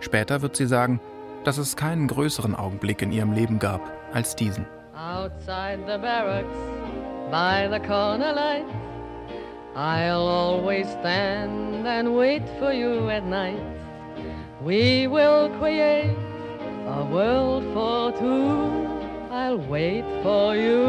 Später 0.00 0.42
wird 0.42 0.56
sie 0.56 0.66
sagen, 0.66 1.00
dass 1.44 1.58
es 1.58 1.76
keinen 1.76 2.08
größeren 2.08 2.54
Augenblick 2.54 3.02
in 3.02 3.12
ihrem 3.12 3.32
Leben 3.32 3.58
gab 3.58 3.80
als 4.12 4.34
diesen. 4.36 4.66
Outside 4.96 5.80
the 5.86 5.98
barracks, 5.98 6.56
by 7.30 7.68
the 7.70 7.80
corner 7.86 8.32
light, 8.32 8.64
I'll 9.76 10.26
always 10.26 10.86
stand 11.00 11.86
and 11.86 12.16
wait 12.16 12.42
for 12.58 12.72
you 12.72 13.08
at 13.10 13.24
night. 13.24 13.73
We 14.64 15.06
will 15.06 15.50
create 15.58 16.16
a 16.86 17.04
world 17.04 17.64
for 17.74 18.12
two. 18.18 18.88
I'll 19.30 19.58
wait 19.68 20.04
for 20.22 20.56
you 20.56 20.86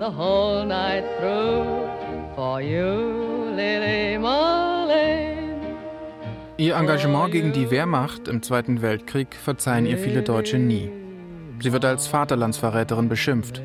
the 0.00 0.10
whole 0.10 0.66
night 0.66 1.04
through. 1.20 1.86
For 2.34 2.60
you, 2.60 3.54
Lily 3.54 4.18
Marlene. 4.18 5.60
Ihr 6.56 6.74
Engagement 6.74 7.30
gegen 7.30 7.52
die 7.52 7.70
Wehrmacht 7.70 8.26
im 8.26 8.42
Zweiten 8.42 8.82
Weltkrieg 8.82 9.36
verzeihen 9.36 9.86
ihr 9.86 9.98
viele 9.98 10.22
Deutsche 10.22 10.58
nie. 10.58 10.90
Sie 11.60 11.72
wird 11.72 11.84
als 11.84 12.08
Vaterlandsverräterin 12.08 13.08
beschimpft. 13.08 13.62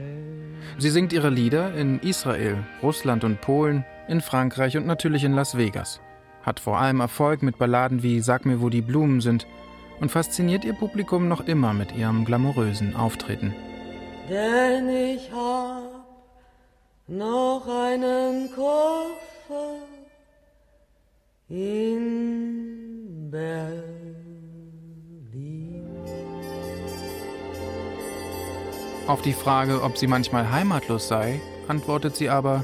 Sie 0.77 0.91
singt 0.91 1.11
ihre 1.11 1.31
Lieder 1.31 1.73
in 1.73 1.99
Israel, 2.01 2.57
Russland 2.83 3.23
und 3.23 3.41
Polen, 3.41 3.83
in 4.07 4.21
Frankreich 4.21 4.77
und 4.77 4.85
natürlich 4.85 5.23
in 5.23 5.33
Las 5.33 5.57
Vegas 5.57 6.01
hat 6.47 6.59
vor 6.61 6.79
allem 6.79 7.01
Erfolg 7.01 7.43
mit 7.43 7.57
Balladen 7.57 8.01
wie 8.03 8.21
Sag 8.21 8.45
mir, 8.45 8.61
wo 8.61 8.69
die 8.69 8.81
Blumen 8.81 9.19
sind 9.19 9.45
und 9.99 10.09
fasziniert 10.09 10.63
ihr 10.63 10.73
Publikum 10.73 11.27
noch 11.27 11.41
immer 11.45 11.73
mit 11.73 11.93
ihrem 11.93 12.23
glamourösen 12.23 12.95
Auftreten. 12.95 13.53
Denn 14.29 14.87
ich 14.87 15.29
hab 15.31 15.83
noch 17.07 17.67
einen 17.67 18.49
Koffer 18.55 19.81
in 21.49 23.29
Berlin. 23.29 24.07
Auf 29.07 29.21
die 29.21 29.33
Frage, 29.33 29.83
ob 29.83 29.97
sie 29.97 30.07
manchmal 30.07 30.49
heimatlos 30.49 31.09
sei, 31.09 31.41
antwortet 31.67 32.15
sie 32.15 32.29
aber, 32.29 32.63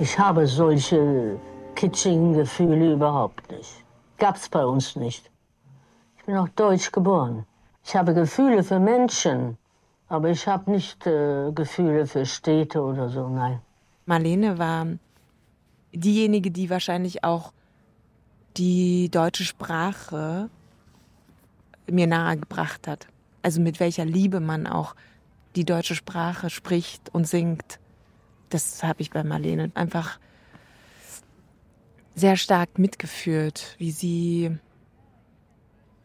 ich 0.00 0.18
habe 0.18 0.46
solche 0.46 1.40
kitschigen 1.78 2.32
Gefühle 2.32 2.94
überhaupt 2.94 3.52
nicht. 3.52 3.84
Gab's 4.18 4.48
bei 4.48 4.66
uns 4.66 4.96
nicht. 4.96 5.30
Ich 6.16 6.24
bin 6.24 6.36
auch 6.36 6.48
deutsch 6.48 6.90
geboren. 6.90 7.46
Ich 7.84 7.94
habe 7.94 8.14
Gefühle 8.14 8.64
für 8.64 8.80
Menschen, 8.80 9.56
aber 10.08 10.28
ich 10.30 10.48
habe 10.48 10.72
nicht 10.72 11.06
äh, 11.06 11.52
Gefühle 11.52 12.04
für 12.06 12.26
Städte 12.26 12.82
oder 12.82 13.08
so, 13.08 13.28
nein. 13.28 13.60
Marlene 14.06 14.58
war 14.58 14.88
diejenige, 15.92 16.50
die 16.50 16.68
wahrscheinlich 16.68 17.22
auch 17.22 17.52
die 18.56 19.08
deutsche 19.08 19.44
Sprache 19.44 20.50
mir 21.88 22.08
nahegebracht 22.08 22.88
hat. 22.88 23.06
Also 23.42 23.60
mit 23.60 23.78
welcher 23.78 24.04
Liebe 24.04 24.40
man 24.40 24.66
auch 24.66 24.96
die 25.54 25.64
deutsche 25.64 25.94
Sprache 25.94 26.50
spricht 26.50 27.14
und 27.14 27.28
singt. 27.28 27.78
Das 28.50 28.82
habe 28.82 29.00
ich 29.00 29.12
bei 29.12 29.22
Marlene 29.22 29.70
einfach 29.74 30.18
sehr 32.18 32.36
stark 32.36 32.78
mitgeführt, 32.78 33.74
wie 33.78 33.90
sie 33.90 34.56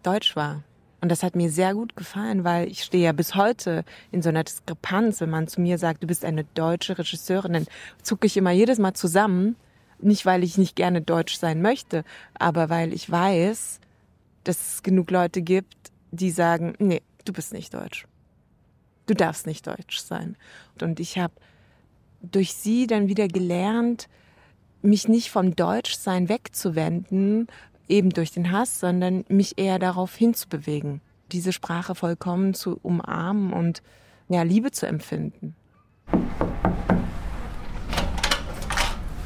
deutsch 0.03 0.35
war. 0.35 0.63
Und 1.01 1.09
das 1.09 1.21
hat 1.21 1.35
mir 1.35 1.49
sehr 1.49 1.73
gut 1.73 1.97
gefallen, 1.97 2.45
weil 2.45 2.69
ich 2.69 2.83
stehe 2.83 3.03
ja 3.03 3.11
bis 3.11 3.35
heute 3.35 3.83
in 4.11 4.21
so 4.21 4.29
einer 4.29 4.45
Diskrepanz, 4.45 5.19
wenn 5.19 5.29
man 5.29 5.49
zu 5.49 5.59
mir 5.59 5.77
sagt, 5.77 6.01
du 6.01 6.07
bist 6.07 6.23
eine 6.23 6.45
deutsche 6.45 6.97
Regisseurin, 6.97 7.53
dann 7.53 7.67
zucke 8.01 8.25
ich 8.25 8.37
immer 8.37 8.51
jedes 8.51 8.79
Mal 8.79 8.93
zusammen. 8.93 9.57
Nicht, 9.99 10.25
weil 10.25 10.43
ich 10.43 10.57
nicht 10.57 10.75
gerne 10.75 11.01
deutsch 11.01 11.37
sein 11.37 11.61
möchte, 11.61 12.03
aber 12.35 12.69
weil 12.69 12.93
ich 12.93 13.09
weiß, 13.09 13.79
dass 14.43 14.75
es 14.75 14.83
genug 14.83 15.11
Leute 15.11 15.41
gibt, 15.41 15.75
die 16.11 16.31
sagen, 16.31 16.73
nee, 16.79 17.01
du 17.25 17.33
bist 17.33 17.53
nicht 17.53 17.73
deutsch. 17.73 18.07
Du 19.05 19.13
darfst 19.13 19.45
nicht 19.45 19.67
deutsch 19.67 19.99
sein. 19.99 20.37
Und 20.81 20.99
ich 20.99 21.17
habe 21.17 21.33
durch 22.21 22.53
sie 22.53 22.87
dann 22.87 23.07
wieder 23.07 23.27
gelernt, 23.27 24.07
mich 24.83 25.07
nicht 25.07 25.31
vom 25.31 25.55
Deutschsein 25.55 26.29
wegzuwenden, 26.29 27.47
eben 27.87 28.09
durch 28.09 28.31
den 28.31 28.51
Hass, 28.51 28.79
sondern 28.79 29.25
mich 29.29 29.57
eher 29.57 29.79
darauf 29.79 30.15
hinzubewegen, 30.15 31.01
diese 31.31 31.53
Sprache 31.53 31.95
vollkommen 31.95 32.53
zu 32.53 32.79
umarmen 32.81 33.53
und 33.53 33.81
ja, 34.29 34.43
Liebe 34.43 34.71
zu 34.71 34.85
empfinden. 34.87 35.55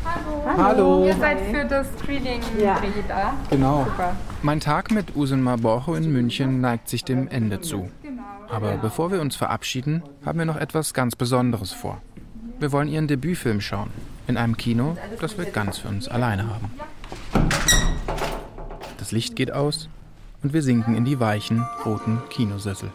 Hallo. 0.06 0.58
Hallo. 0.58 1.06
Ihr 1.08 1.16
seid 1.16 1.40
für 1.42 1.66
das 1.66 1.88
Screening 2.00 2.42
Ja. 2.60 2.82
da? 3.08 3.34
Genau. 3.50 3.84
Super. 3.86 4.16
Mein 4.42 4.60
Tag 4.60 4.92
mit 4.92 5.16
Usenma 5.16 5.56
Borcho 5.58 5.96
in 5.96 6.12
München 6.12 6.62
neigt 6.62 6.90
sich 6.90 7.04
dem 7.04 7.28
Ende 7.28 7.62
zu. 7.62 7.90
Aber 8.50 8.78
bevor 8.78 9.12
wir 9.12 9.20
uns 9.22 9.36
verabschieden, 9.36 10.04
haben 10.26 10.40
wir 10.40 10.46
noch 10.46 10.56
etwas 10.56 10.94
ganz 10.94 11.16
Besonderes 11.16 11.74
vor. 11.74 12.02
Wir 12.60 12.72
wollen 12.72 12.88
ihren 12.88 13.08
Debütfilm 13.08 13.60
schauen. 13.60 13.92
In 14.28 14.36
einem 14.36 14.58
Kino, 14.58 14.98
das 15.22 15.38
wir 15.38 15.46
ganz 15.46 15.78
für 15.78 15.88
uns 15.88 16.08
alleine 16.08 16.50
haben. 16.50 16.72
Das 18.98 19.12
Licht 19.12 19.36
geht 19.38 19.54
aus 19.54 19.88
und 20.44 20.54
wir 20.54 20.62
sinken 20.62 20.96
in 20.96 21.06
die 21.06 21.20
weichen, 21.20 21.66
roten 21.86 22.22
Kinosessel. 22.30 22.92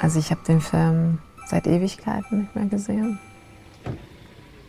Also 0.00 0.18
ich 0.18 0.30
habe 0.30 0.40
den 0.46 0.60
Film 0.60 1.18
seit 1.46 1.66
Ewigkeiten 1.66 2.42
nicht 2.42 2.54
mehr 2.54 2.66
gesehen. 2.66 3.18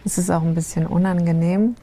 Es 0.03 0.17
ist 0.17 0.31
auch 0.31 0.41
ein 0.41 0.55
bisschen 0.55 0.87
unangenehm. 0.87 1.75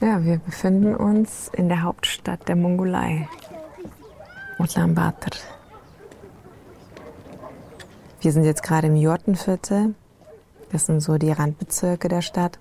Ja, 0.00 0.22
wir 0.22 0.38
befinden 0.38 0.94
uns 0.94 1.48
in 1.54 1.68
der 1.68 1.82
Hauptstadt 1.82 2.46
der 2.48 2.56
Mongolei, 2.56 3.28
Ulaanbaatar. 4.58 5.55
Wir 8.20 8.32
sind 8.32 8.44
jetzt 8.44 8.62
gerade 8.62 8.86
im 8.86 8.96
Jurtenviertel. 8.96 9.94
Das 10.72 10.86
sind 10.86 11.00
so 11.00 11.18
die 11.18 11.32
Randbezirke 11.32 12.08
der 12.08 12.22
Stadt. 12.22 12.58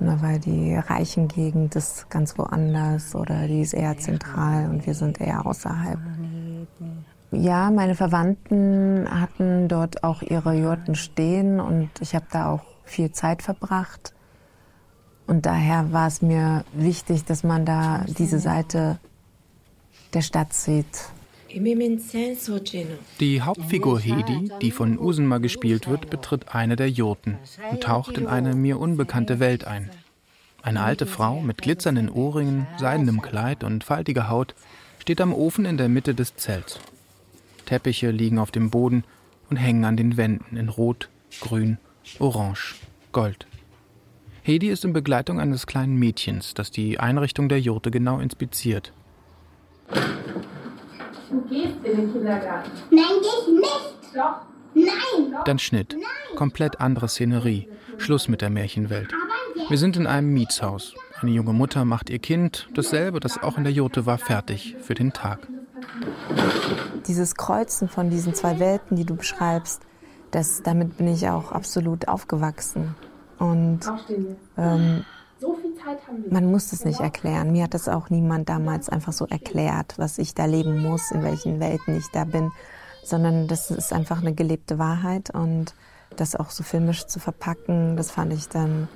Nur 0.00 0.20
weil 0.20 0.38
die 0.38 0.74
reichen 0.74 1.28
Gegend 1.28 1.76
ist 1.76 2.10
ganz 2.10 2.36
woanders 2.36 3.14
oder 3.14 3.46
die 3.46 3.60
ist 3.62 3.72
eher 3.72 3.96
zentral 3.98 4.68
und 4.68 4.84
wir 4.86 4.94
sind 4.94 5.20
eher 5.20 5.46
außerhalb. 5.46 5.98
Ja, 7.30 7.70
meine 7.70 7.94
Verwandten 7.94 9.08
hatten 9.08 9.68
dort 9.68 10.04
auch 10.04 10.22
ihre 10.22 10.54
Jurten 10.54 10.94
stehen 10.94 11.60
und 11.60 11.88
ich 12.00 12.14
habe 12.14 12.26
da 12.30 12.50
auch 12.50 12.64
viel 12.84 13.12
Zeit 13.12 13.42
verbracht. 13.42 14.12
Und 15.26 15.46
daher 15.46 15.92
war 15.92 16.08
es 16.08 16.20
mir 16.20 16.64
wichtig, 16.74 17.24
dass 17.24 17.42
man 17.42 17.64
da 17.64 18.04
diese 18.06 18.38
Seite 18.38 18.98
der 20.12 20.20
Stadt 20.20 20.52
sieht. 20.52 21.08
Die 23.20 23.42
Hauptfigur 23.42 24.00
Hedi, 24.00 24.50
die 24.60 24.70
von 24.70 24.98
Usenma 24.98 25.38
gespielt 25.38 25.88
wird, 25.88 26.08
betritt 26.08 26.54
eine 26.54 26.76
der 26.76 26.88
Jurten 26.90 27.38
und 27.70 27.82
taucht 27.82 28.16
in 28.16 28.26
eine 28.26 28.54
mir 28.54 28.78
unbekannte 28.78 29.38
Welt 29.38 29.66
ein. 29.66 29.90
Eine 30.62 30.82
alte 30.82 31.06
Frau 31.06 31.40
mit 31.40 31.60
glitzernden 31.60 32.08
Ohrringen, 32.08 32.66
seidenem 32.78 33.20
Kleid 33.20 33.64
und 33.64 33.84
faltiger 33.84 34.28
Haut 34.28 34.54
steht 34.98 35.20
am 35.20 35.34
Ofen 35.34 35.64
in 35.64 35.76
der 35.76 35.88
Mitte 35.88 36.14
des 36.14 36.36
Zelts. 36.36 36.78
Teppiche 37.66 38.10
liegen 38.10 38.38
auf 38.38 38.50
dem 38.50 38.70
Boden 38.70 39.04
und 39.50 39.56
hängen 39.56 39.84
an 39.84 39.96
den 39.96 40.16
Wänden 40.16 40.56
in 40.56 40.68
Rot, 40.68 41.08
Grün, 41.40 41.78
Orange, 42.18 42.76
Gold. 43.12 43.46
Hedi 44.42 44.68
ist 44.68 44.84
in 44.84 44.92
Begleitung 44.92 45.38
eines 45.38 45.66
kleinen 45.66 45.96
Mädchens, 45.96 46.54
das 46.54 46.70
die 46.70 46.98
Einrichtung 46.98 47.48
der 47.48 47.60
Jurte 47.60 47.90
genau 47.90 48.20
inspiziert. 48.20 48.92
Du 51.32 51.40
gehst 51.48 51.76
in 51.82 51.96
den 51.96 52.12
Kindergarten. 52.12 52.70
Nein, 52.90 53.04
geh 53.22 53.26
ich 53.40 53.58
nicht. 53.58 54.14
Doch. 54.14 54.42
Nein. 54.74 55.34
Dann 55.46 55.58
Schnitt. 55.58 55.96
Komplett 56.36 56.80
andere 56.80 57.08
Szenerie. 57.08 57.68
Schluss 57.96 58.28
mit 58.28 58.42
der 58.42 58.50
Märchenwelt. 58.50 59.12
Wir 59.68 59.78
sind 59.78 59.96
in 59.96 60.06
einem 60.06 60.32
Mietshaus. 60.34 60.94
Eine 61.20 61.30
junge 61.30 61.54
Mutter 61.54 61.86
macht 61.86 62.10
ihr 62.10 62.18
Kind, 62.18 62.68
dasselbe, 62.74 63.18
das 63.18 63.42
auch 63.42 63.56
in 63.56 63.64
der 63.64 63.72
Jurte 63.72 64.04
war, 64.04 64.18
fertig 64.18 64.76
für 64.80 64.94
den 64.94 65.14
Tag. 65.14 65.46
Dieses 67.06 67.34
Kreuzen 67.36 67.88
von 67.88 68.10
diesen 68.10 68.34
zwei 68.34 68.58
Welten, 68.58 68.96
die 68.96 69.04
du 69.04 69.14
beschreibst, 69.14 69.82
das, 70.32 70.62
damit 70.62 70.98
bin 70.98 71.08
ich 71.08 71.28
auch 71.28 71.52
absolut 71.52 72.08
aufgewachsen. 72.08 72.94
Und 73.38 73.80
ähm, 74.58 75.04
So 75.42 75.56
viel 75.56 75.74
Zeit 75.74 75.98
haben 76.06 76.22
wir. 76.22 76.32
man 76.32 76.48
muss 76.48 76.72
es 76.72 76.84
nicht 76.84 77.00
erklären. 77.00 77.50
Mir 77.50 77.64
hat 77.64 77.74
das 77.74 77.88
auch 77.88 78.10
niemand 78.10 78.48
damals 78.48 78.88
einfach 78.88 79.12
so 79.12 79.26
erklärt, 79.26 79.94
was 79.96 80.18
ich 80.18 80.36
da 80.36 80.44
leben 80.44 80.80
muss, 80.80 81.10
in 81.10 81.24
welchen 81.24 81.58
Welten 81.58 81.98
ich 81.98 82.06
da 82.12 82.22
bin, 82.22 82.52
sondern 83.02 83.48
das 83.48 83.72
ist 83.72 83.92
einfach 83.92 84.20
eine 84.20 84.34
gelebte 84.34 84.78
Wahrheit 84.78 85.30
und 85.30 85.74
das 86.14 86.36
auch 86.36 86.50
so 86.50 86.62
filmisch 86.62 87.06
zu 87.06 87.18
verpacken, 87.18 87.96
das 87.96 88.12
fand 88.12 88.32
ich 88.32 88.50
dann 88.50 88.86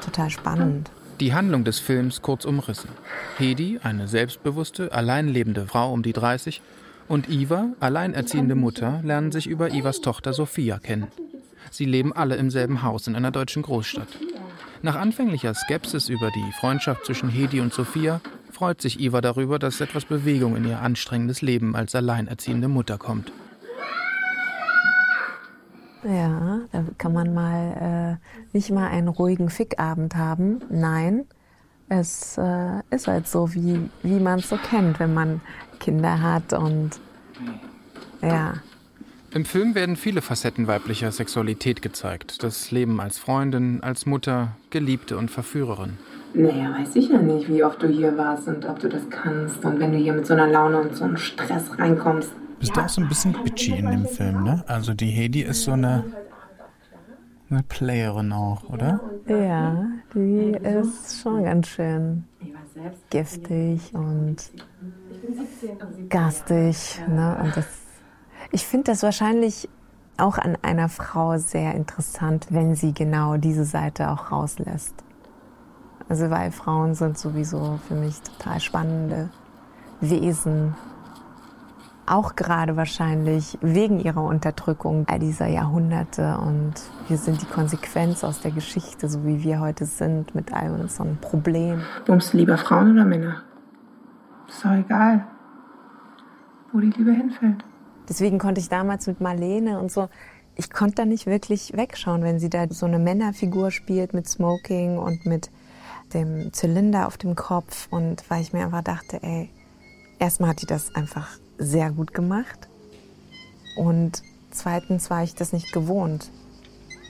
total 0.00 0.30
spannend. 0.30 0.88
Die 1.18 1.34
Handlung 1.34 1.64
des 1.64 1.80
Films 1.80 2.22
kurz 2.22 2.44
umrissen. 2.44 2.90
Hedi, 3.38 3.80
eine 3.82 4.06
selbstbewusste, 4.06 4.92
allein 4.92 5.26
lebende 5.26 5.66
Frau 5.66 5.92
um 5.92 6.04
die 6.04 6.12
30, 6.12 6.62
und 7.08 7.28
Iva, 7.28 7.70
alleinerziehende 7.80 8.54
Mutter, 8.54 9.00
lernen 9.02 9.32
sich 9.32 9.48
über 9.48 9.74
Ivas 9.74 10.00
Tochter 10.00 10.32
Sophia 10.32 10.78
kennen. 10.78 11.08
Sie 11.72 11.86
leben 11.86 12.12
alle 12.12 12.36
im 12.36 12.50
selben 12.50 12.84
Haus 12.84 13.08
in 13.08 13.16
einer 13.16 13.32
deutschen 13.32 13.62
Großstadt. 13.62 14.06
Nach 14.84 14.96
anfänglicher 14.96 15.54
Skepsis 15.54 16.08
über 16.08 16.30
die 16.32 16.52
Freundschaft 16.58 17.06
zwischen 17.06 17.28
Hedi 17.28 17.60
und 17.60 17.72
Sophia 17.72 18.20
freut 18.50 18.82
sich 18.82 18.98
Iva 18.98 19.20
darüber, 19.20 19.60
dass 19.60 19.80
etwas 19.80 20.04
Bewegung 20.04 20.56
in 20.56 20.64
ihr 20.64 20.80
anstrengendes 20.80 21.40
Leben 21.40 21.76
als 21.76 21.94
alleinerziehende 21.94 22.66
Mutter 22.66 22.98
kommt. 22.98 23.32
Ja, 26.02 26.62
da 26.72 26.84
kann 26.98 27.12
man 27.12 27.32
mal 27.32 28.18
äh, 28.20 28.56
nicht 28.56 28.72
mal 28.72 28.88
einen 28.88 29.06
ruhigen 29.06 29.50
Fickabend 29.50 30.16
haben. 30.16 30.60
Nein, 30.68 31.26
es 31.88 32.36
äh, 32.36 32.80
ist 32.90 33.06
halt 33.06 33.28
so, 33.28 33.54
wie, 33.54 33.88
wie 34.02 34.18
man 34.18 34.40
es 34.40 34.48
so 34.48 34.56
kennt, 34.56 34.98
wenn 34.98 35.14
man 35.14 35.40
Kinder 35.78 36.20
hat 36.20 36.52
und 36.54 36.98
ja. 38.20 38.54
Im 39.34 39.46
Film 39.46 39.74
werden 39.74 39.96
viele 39.96 40.20
Facetten 40.20 40.66
weiblicher 40.66 41.10
Sexualität 41.10 41.80
gezeigt. 41.80 42.42
Das 42.42 42.70
Leben 42.70 43.00
als 43.00 43.18
Freundin, 43.18 43.82
als 43.82 44.04
Mutter, 44.04 44.56
Geliebte 44.68 45.16
und 45.16 45.30
Verführerin. 45.30 45.96
Naja, 46.34 46.76
weiß 46.78 46.96
ich 46.96 47.08
ja 47.08 47.18
nicht, 47.18 47.48
wie 47.48 47.64
oft 47.64 47.82
du 47.82 47.88
hier 47.88 48.16
warst 48.18 48.46
und 48.48 48.66
ob 48.66 48.78
du 48.78 48.88
das 48.88 49.08
kannst. 49.08 49.64
Und 49.64 49.80
wenn 49.80 49.92
du 49.92 49.98
hier 49.98 50.12
mit 50.12 50.26
so 50.26 50.34
einer 50.34 50.48
Laune 50.48 50.82
und 50.82 50.94
so 50.94 51.04
einem 51.04 51.16
Stress 51.16 51.78
reinkommst. 51.78 52.30
Bist 52.60 52.76
du 52.76 52.80
auch 52.80 52.88
so 52.88 53.00
ein 53.00 53.08
bisschen 53.08 53.32
bitchy 53.32 53.78
in 53.78 53.90
dem 53.90 54.06
Film, 54.06 54.44
ne? 54.44 54.64
Also 54.66 54.92
die 54.92 55.06
Hedi 55.06 55.42
ist 55.42 55.64
so 55.64 55.72
eine, 55.72 56.04
eine 57.50 57.62
Playerin 57.62 58.32
auch, 58.32 58.68
oder? 58.68 59.00
Ja, 59.26 59.86
die 60.14 60.56
ist 60.62 61.22
schon 61.22 61.44
ganz 61.44 61.68
schön 61.68 62.24
giftig 63.10 63.94
und 63.94 64.36
garstig. 66.08 67.00
Ne? 67.08 67.38
Und 67.42 67.56
das, 67.56 67.66
ich 68.52 68.66
finde 68.66 68.92
das 68.92 69.02
wahrscheinlich 69.02 69.68
auch 70.18 70.38
an 70.38 70.56
einer 70.62 70.88
Frau 70.88 71.38
sehr 71.38 71.74
interessant, 71.74 72.46
wenn 72.50 72.74
sie 72.74 72.92
genau 72.92 73.38
diese 73.38 73.64
Seite 73.64 74.10
auch 74.10 74.30
rauslässt. 74.30 74.94
Also 76.08 76.30
weil 76.30 76.52
Frauen 76.52 76.94
sind 76.94 77.16
sowieso 77.16 77.80
für 77.88 77.94
mich 77.94 78.20
total 78.20 78.60
spannende 78.60 79.30
Wesen. 80.00 80.74
Auch 82.04 82.36
gerade 82.36 82.76
wahrscheinlich 82.76 83.56
wegen 83.62 84.00
ihrer 84.00 84.22
Unterdrückung 84.22 85.06
all 85.08 85.20
dieser 85.20 85.46
Jahrhunderte. 85.46 86.36
Und 86.36 86.74
wir 87.08 87.16
sind 87.16 87.40
die 87.40 87.46
Konsequenz 87.46 88.22
aus 88.22 88.40
der 88.40 88.50
Geschichte, 88.50 89.08
so 89.08 89.24
wie 89.24 89.42
wir 89.42 89.60
heute 89.60 89.86
sind, 89.86 90.34
mit 90.34 90.52
all 90.52 90.72
unseren 90.72 91.16
Problemen. 91.18 91.82
Bummst 92.04 92.34
du 92.34 92.38
lieber 92.38 92.58
Frauen 92.58 92.92
oder 92.92 93.06
Männer? 93.06 93.42
Ist 94.46 94.62
doch 94.62 94.72
egal, 94.72 95.24
wo 96.72 96.80
die 96.80 96.90
Liebe 96.90 97.12
hinfällt. 97.12 97.64
Deswegen 98.08 98.38
konnte 98.38 98.60
ich 98.60 98.68
damals 98.68 99.06
mit 99.06 99.20
Marlene 99.20 99.78
und 99.78 99.92
so, 99.92 100.08
ich 100.56 100.70
konnte 100.70 100.96
da 100.96 101.04
nicht 101.04 101.26
wirklich 101.26 101.72
wegschauen, 101.76 102.22
wenn 102.22 102.38
sie 102.38 102.50
da 102.50 102.66
so 102.68 102.86
eine 102.86 102.98
Männerfigur 102.98 103.70
spielt 103.70 104.12
mit 104.12 104.28
Smoking 104.28 104.98
und 104.98 105.24
mit 105.24 105.50
dem 106.12 106.52
Zylinder 106.52 107.06
auf 107.06 107.16
dem 107.16 107.36
Kopf. 107.36 107.88
Und 107.90 108.28
weil 108.28 108.42
ich 108.42 108.52
mir 108.52 108.64
einfach 108.64 108.82
dachte, 108.82 109.22
ey, 109.22 109.50
erstmal 110.18 110.50
hat 110.50 110.62
die 110.62 110.66
das 110.66 110.94
einfach 110.94 111.28
sehr 111.58 111.90
gut 111.90 112.12
gemacht. 112.12 112.68
Und 113.76 114.22
zweitens 114.50 115.08
war 115.10 115.22
ich 115.22 115.34
das 115.34 115.52
nicht 115.52 115.72
gewohnt. 115.72 116.30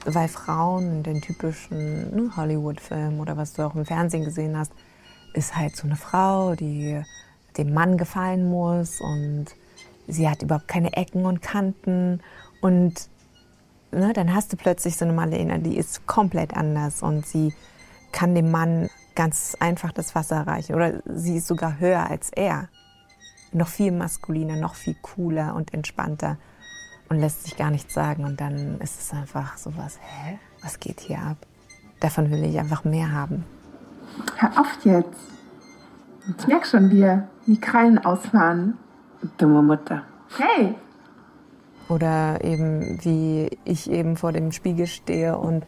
Weil 0.05 0.29
Frauen 0.29 0.91
in 0.97 1.03
den 1.03 1.21
typischen 1.21 2.15
ne, 2.15 2.37
Hollywood-Filmen 2.37 3.21
oder 3.21 3.37
was 3.37 3.53
du 3.53 3.63
auch 3.63 3.75
im 3.75 3.85
Fernsehen 3.85 4.25
gesehen 4.25 4.57
hast, 4.57 4.73
ist 5.35 5.57
halt 5.57 5.77
so 5.77 5.87
eine 5.87 5.97
Frau, 5.97 6.55
die 6.55 7.03
dem 7.57 7.73
Mann 7.73 7.99
gefallen 7.99 8.51
muss 8.51 9.01
und 9.01 9.47
sie 10.07 10.29
hat 10.29 10.43
überhaupt 10.43 10.69
keine 10.69 10.93
Ecken 10.95 11.27
und 11.27 11.43
Kanten. 11.43 12.21
Und 12.61 13.09
ne, 13.91 14.13
dann 14.13 14.35
hast 14.35 14.53
du 14.53 14.57
plötzlich 14.57 14.97
so 14.97 15.05
eine 15.05 15.15
Marlene, 15.15 15.59
die 15.59 15.77
ist 15.77 16.07
komplett 16.07 16.57
anders 16.57 17.03
und 17.03 17.27
sie 17.27 17.55
kann 18.13 18.35
dem 18.35 18.51
Mann 18.51 18.89
ganz 19.15 19.57
einfach 19.61 19.93
das 19.93 20.15
Wasser 20.15 20.47
reichen 20.47 20.75
oder 20.75 21.03
sie 21.07 21.37
ist 21.37 21.47
sogar 21.47 21.79
höher 21.79 22.09
als 22.09 22.31
er. 22.31 22.69
noch 23.53 23.69
viel 23.69 23.93
maskuliner, 23.93 24.57
noch 24.57 24.75
viel 24.75 24.97
cooler 25.03 25.55
und 25.55 25.75
entspannter 25.75 26.39
und 27.09 27.21
lässt 27.21 27.45
sich 27.45 27.57
gar 27.57 27.71
nichts 27.71 27.95
sagen. 27.95 28.25
Und 28.25 28.41
dann 28.41 28.81
ist 28.81 29.01
es 29.01 29.13
einfach 29.13 29.59
sowas, 29.59 29.99
hä, 30.01 30.39
was 30.63 30.81
geht 30.81 31.01
hier 31.01 31.19
ab? 31.19 31.37
Davon 32.01 32.31
will 32.31 32.45
ich 32.45 32.59
einfach 32.59 32.85
mehr 32.85 33.13
haben. 33.13 33.45
Hör 34.37 34.61
auf 34.61 34.79
jetzt. 34.85 35.21
Ich 36.39 36.47
merke 36.47 36.67
schon, 36.67 36.91
wie 36.91 37.23
die 37.47 37.61
Krallen 37.61 37.99
ausfahren. 37.99 38.79
Dumme 39.39 39.63
Mutter. 39.63 40.03
Hey! 40.37 40.75
Oder 41.89 42.43
eben, 42.43 42.99
wie 43.05 43.59
ich 43.65 43.91
eben 43.91 44.17
vor 44.17 44.33
dem 44.33 44.53
Spiegel 44.53 44.87
stehe 44.87 45.37
und 45.37 45.67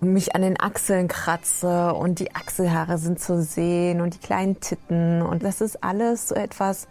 mich 0.00 0.34
an 0.34 0.42
den 0.42 0.60
Achseln 0.60 1.08
kratze 1.08 1.92
und 1.94 2.20
die 2.20 2.34
Achselhaare 2.34 2.98
sind 2.98 3.20
zu 3.20 3.42
sehen 3.42 4.00
und 4.00 4.14
die 4.14 4.20
kleinen 4.20 4.60
Titten. 4.60 5.22
Und 5.22 5.42
das 5.42 5.60
ist 5.60 5.82
alles 5.82 6.28
so 6.28 6.34
etwas, 6.34 6.88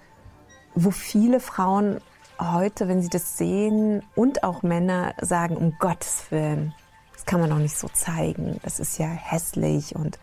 wo 0.75 0.91
viele 0.91 1.39
Frauen 1.39 1.99
heute, 2.39 2.87
wenn 2.87 3.01
sie 3.01 3.09
das 3.09 3.37
sehen 3.37 4.03
und 4.15 4.43
auch 4.43 4.61
Männer 4.61 5.13
sagen, 5.21 5.57
um 5.57 5.75
Gottes 5.79 6.25
Willen, 6.29 6.73
das 7.13 7.25
kann 7.25 7.39
man 7.39 7.49
doch 7.49 7.57
nicht 7.57 7.77
so 7.77 7.87
zeigen. 7.87 8.59
Das 8.63 8.79
ist 8.79 8.99
ja 8.99 9.07
hässlich 9.07 9.95
und 9.95 10.19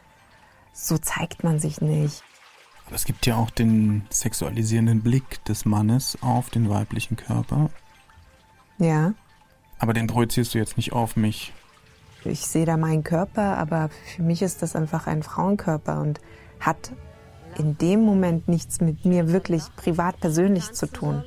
so 0.72 0.98
zeigt 0.98 1.42
man 1.42 1.58
sich 1.58 1.80
nicht. 1.80 2.22
Aber 2.86 2.96
es 2.96 3.04
gibt 3.04 3.26
ja 3.26 3.36
auch 3.36 3.50
den 3.50 4.06
sexualisierenden 4.10 5.02
Blick 5.02 5.44
des 5.44 5.64
Mannes 5.64 6.18
auf 6.20 6.50
den 6.50 6.68
weiblichen 6.68 7.16
Körper. 7.16 7.70
Ja. 8.78 9.14
Aber 9.78 9.92
den 9.92 10.06
projizierst 10.06 10.54
du 10.54 10.58
jetzt 10.58 10.76
nicht 10.76 10.92
auf 10.92 11.16
mich. 11.16 11.52
Ich 12.24 12.46
sehe 12.46 12.64
da 12.64 12.76
meinen 12.76 13.04
Körper, 13.04 13.58
aber 13.58 13.90
für 14.14 14.22
mich 14.22 14.42
ist 14.42 14.62
das 14.62 14.76
einfach 14.76 15.06
ein 15.06 15.22
Frauenkörper 15.22 16.00
und 16.00 16.20
hat 16.60 16.92
in 17.58 17.76
dem 17.78 18.00
Moment 18.00 18.48
nichts 18.48 18.80
mit 18.80 19.04
mir 19.04 19.32
wirklich 19.32 19.62
privat 19.76 20.20
persönlich 20.20 20.72
zu 20.72 20.86
tun. 20.86 21.22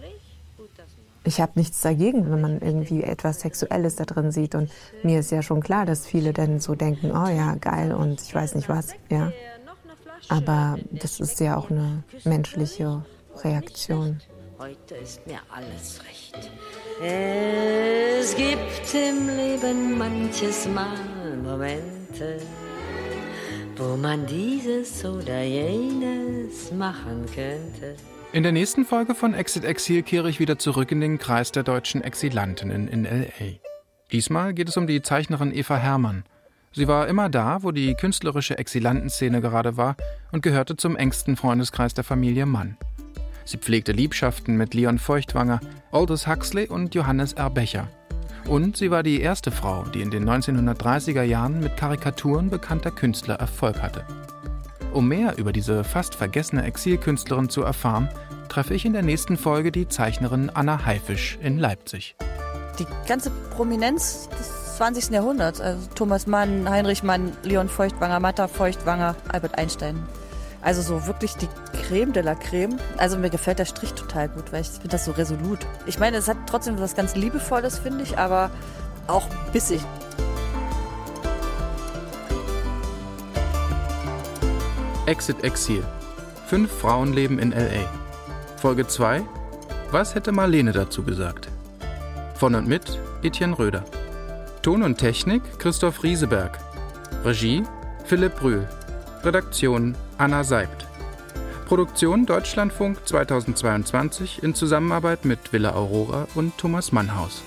Ich 1.24 1.42
habe 1.42 1.54
nichts 1.56 1.82
dagegen, 1.82 2.32
wenn 2.32 2.42
man 2.42 2.62
irgendwie 2.62 3.04
etwas 3.04 3.42
Sexuelles 3.42 3.98
da 3.98 4.06
drin 4.06 4.32
sieht. 4.32 4.56
Und 4.56 4.72
mir 5.04 5.20
ist 5.20 5.32
ja 5.32 5.42
schon 5.42 5.62
klar, 5.62 5.86
dass 5.86 6.06
viele 6.06 6.32
dann 6.34 6.60
so 6.60 6.74
denken, 6.74 7.12
oh 7.12 7.28
ja, 7.28 7.56
geil 7.56 7.94
und 7.94 8.22
ich 8.22 8.34
weiß 8.34 8.56
nicht 8.56 8.70
was, 8.70 8.96
ja. 9.10 9.32
Aber 10.30 10.78
das 10.92 11.20
ist 11.20 11.40
ja 11.40 11.58
auch 11.58 11.70
eine 11.70 12.04
menschliche 12.24 13.04
Reaktion. 13.44 14.22
Heute 14.60 14.96
ist 14.96 15.26
mir 15.28 15.40
alles 15.50 16.02
recht. 16.04 16.50
Es 17.00 18.36
gibt 18.36 18.94
im 18.94 19.28
Leben 19.36 19.98
manches 19.98 20.68
Mal 20.68 21.38
Momente, 21.44 22.40
wo 23.76 23.96
man 23.96 24.26
dieses 24.26 25.06
oder 25.06 25.44
jenes 25.44 26.72
machen 26.72 27.26
könnte. 27.36 27.96
In 28.34 28.44
der 28.44 28.52
nächsten 28.52 28.84
Folge 28.84 29.16
von 29.16 29.34
Exit 29.34 29.64
Exil 29.64 30.04
kehre 30.04 30.30
ich 30.30 30.40
wieder 30.40 30.58
zurück 30.58 30.92
in 30.92 31.02
den 31.02 31.18
Kreis 31.18 31.52
der 31.52 31.64
deutschen 31.64 32.04
Exilantinnen 32.04 32.88
in 32.88 33.06
LA. 33.06 33.60
Diesmal 34.12 34.54
geht 34.54 34.70
es 34.70 34.78
um 34.78 34.88
die 34.88 35.02
Zeichnerin 35.02 35.54
Eva 35.54 35.78
Herrmann. 35.78 36.24
Sie 36.72 36.88
war 36.88 37.08
immer 37.08 37.30
da, 37.30 37.64
wo 37.64 37.72
die 37.72 37.96
künstlerische 37.96 38.58
Exilantenszene 38.58 39.42
gerade 39.42 39.78
war 39.78 39.96
und 40.32 40.44
gehörte 40.44 40.78
zum 40.78 40.96
engsten 40.96 41.36
Freundeskreis 41.36 41.94
der 41.94 42.04
Familie 42.04 42.46
Mann. 42.46 42.78
Sie 43.46 43.58
pflegte 43.58 43.94
Liebschaften 43.94 44.58
mit 44.58 44.74
Leon 44.74 45.00
Feuchtwanger, 45.00 45.62
Aldous 45.92 46.28
Huxley 46.28 46.68
und 46.68 46.94
Johannes 46.94 47.34
R. 47.34 47.50
Becher. 47.50 47.88
Und 48.46 48.78
sie 48.78 48.92
war 48.92 49.04
die 49.04 49.22
erste 49.22 49.52
Frau, 49.52 49.84
die 49.84 50.02
in 50.02 50.12
den 50.12 50.30
1930er 50.30 51.24
Jahren 51.24 51.60
mit 51.60 51.78
Karikaturen 51.78 52.50
bekannter 52.50 52.92
Künstler 52.92 53.36
Erfolg 53.36 53.82
hatte. 53.82 54.06
Um 54.94 55.08
mehr 55.08 55.38
über 55.38 55.52
diese 55.52 55.84
fast 55.84 56.16
vergessene 56.16 56.64
Exilkünstlerin 56.64 57.50
zu 57.50 57.62
erfahren, 57.62 58.10
treffe 58.50 58.74
ich 58.74 58.86
in 58.86 58.94
der 58.94 59.02
nächsten 59.02 59.38
Folge 59.38 59.72
die 59.72 59.88
Zeichnerin 59.88 60.50
Anna 60.54 60.86
Haifisch 60.86 61.38
in 61.42 61.58
Leipzig. 61.58 62.16
Die 62.80 62.88
ganze 63.08 63.32
Prominenz 63.52 64.30
des 64.30 64.57
20. 64.78 65.10
Jahrhunderts, 65.10 65.60
also 65.60 65.80
Thomas 65.96 66.28
Mann, 66.28 66.70
Heinrich 66.70 67.02
Mann, 67.02 67.32
Leon 67.42 67.68
Feuchtwanger, 67.68 68.20
Matta 68.20 68.48
Feuchtwanger, 68.48 69.16
Albert 69.28 69.58
Einstein. 69.58 70.06
Also 70.62 70.84
so 70.84 71.08
wirklich 71.08 71.34
die 71.34 71.48
Creme 71.82 72.14
de 72.14 72.22
la 72.22 72.36
Creme. 72.36 72.78
Also 72.98 73.18
mir 73.18 73.32
gefällt 73.32 73.58
der 73.58 73.66
Strich 73.66 73.94
total 73.94 74.30
gut, 74.30 74.54
weil 74.54 74.62
ich 74.62 74.68
finde 74.68 74.90
das 74.90 75.06
so 75.06 75.14
resolut. 75.14 75.66
Ich 75.88 75.98
meine, 75.98 76.18
es 76.18 76.28
hat 76.28 76.38
trotzdem 76.46 76.80
was 76.80 76.96
ganz 76.96 77.16
Liebevolles, 77.16 77.80
finde 77.80 78.04
ich, 78.04 78.20
aber 78.20 78.52
auch 79.08 79.28
bissig. 79.52 79.82
Exit 85.08 85.44
Exil. 85.44 85.84
Fünf 86.46 86.72
Frauen 86.72 87.14
leben 87.14 87.40
in 87.40 87.50
LA. 87.52 87.90
Folge 88.58 88.86
2. 88.86 89.24
Was 89.90 90.14
hätte 90.14 90.32
Marlene 90.32 90.72
dazu 90.72 91.02
gesagt? 91.02 91.48
Von 92.36 92.54
und 92.54 92.68
mit 92.68 93.00
Etienne 93.24 93.58
Röder. 93.58 93.84
Ton 94.68 94.84
und 94.84 94.98
Technik 94.98 95.44
Christoph 95.60 96.04
Rieseberg. 96.04 96.60
Regie 97.24 97.64
Philipp 98.04 98.36
Brühl. 98.36 98.68
Redaktion 99.24 99.96
Anna 100.18 100.44
Seibt. 100.44 100.86
Produktion 101.68 102.26
Deutschlandfunk 102.26 103.08
2022 103.08 104.44
in 104.44 104.56
Zusammenarbeit 104.56 105.24
mit 105.24 105.54
Villa 105.54 105.72
Aurora 105.72 106.28
und 106.36 106.58
Thomas 106.58 106.92
Mannhaus. 106.92 107.44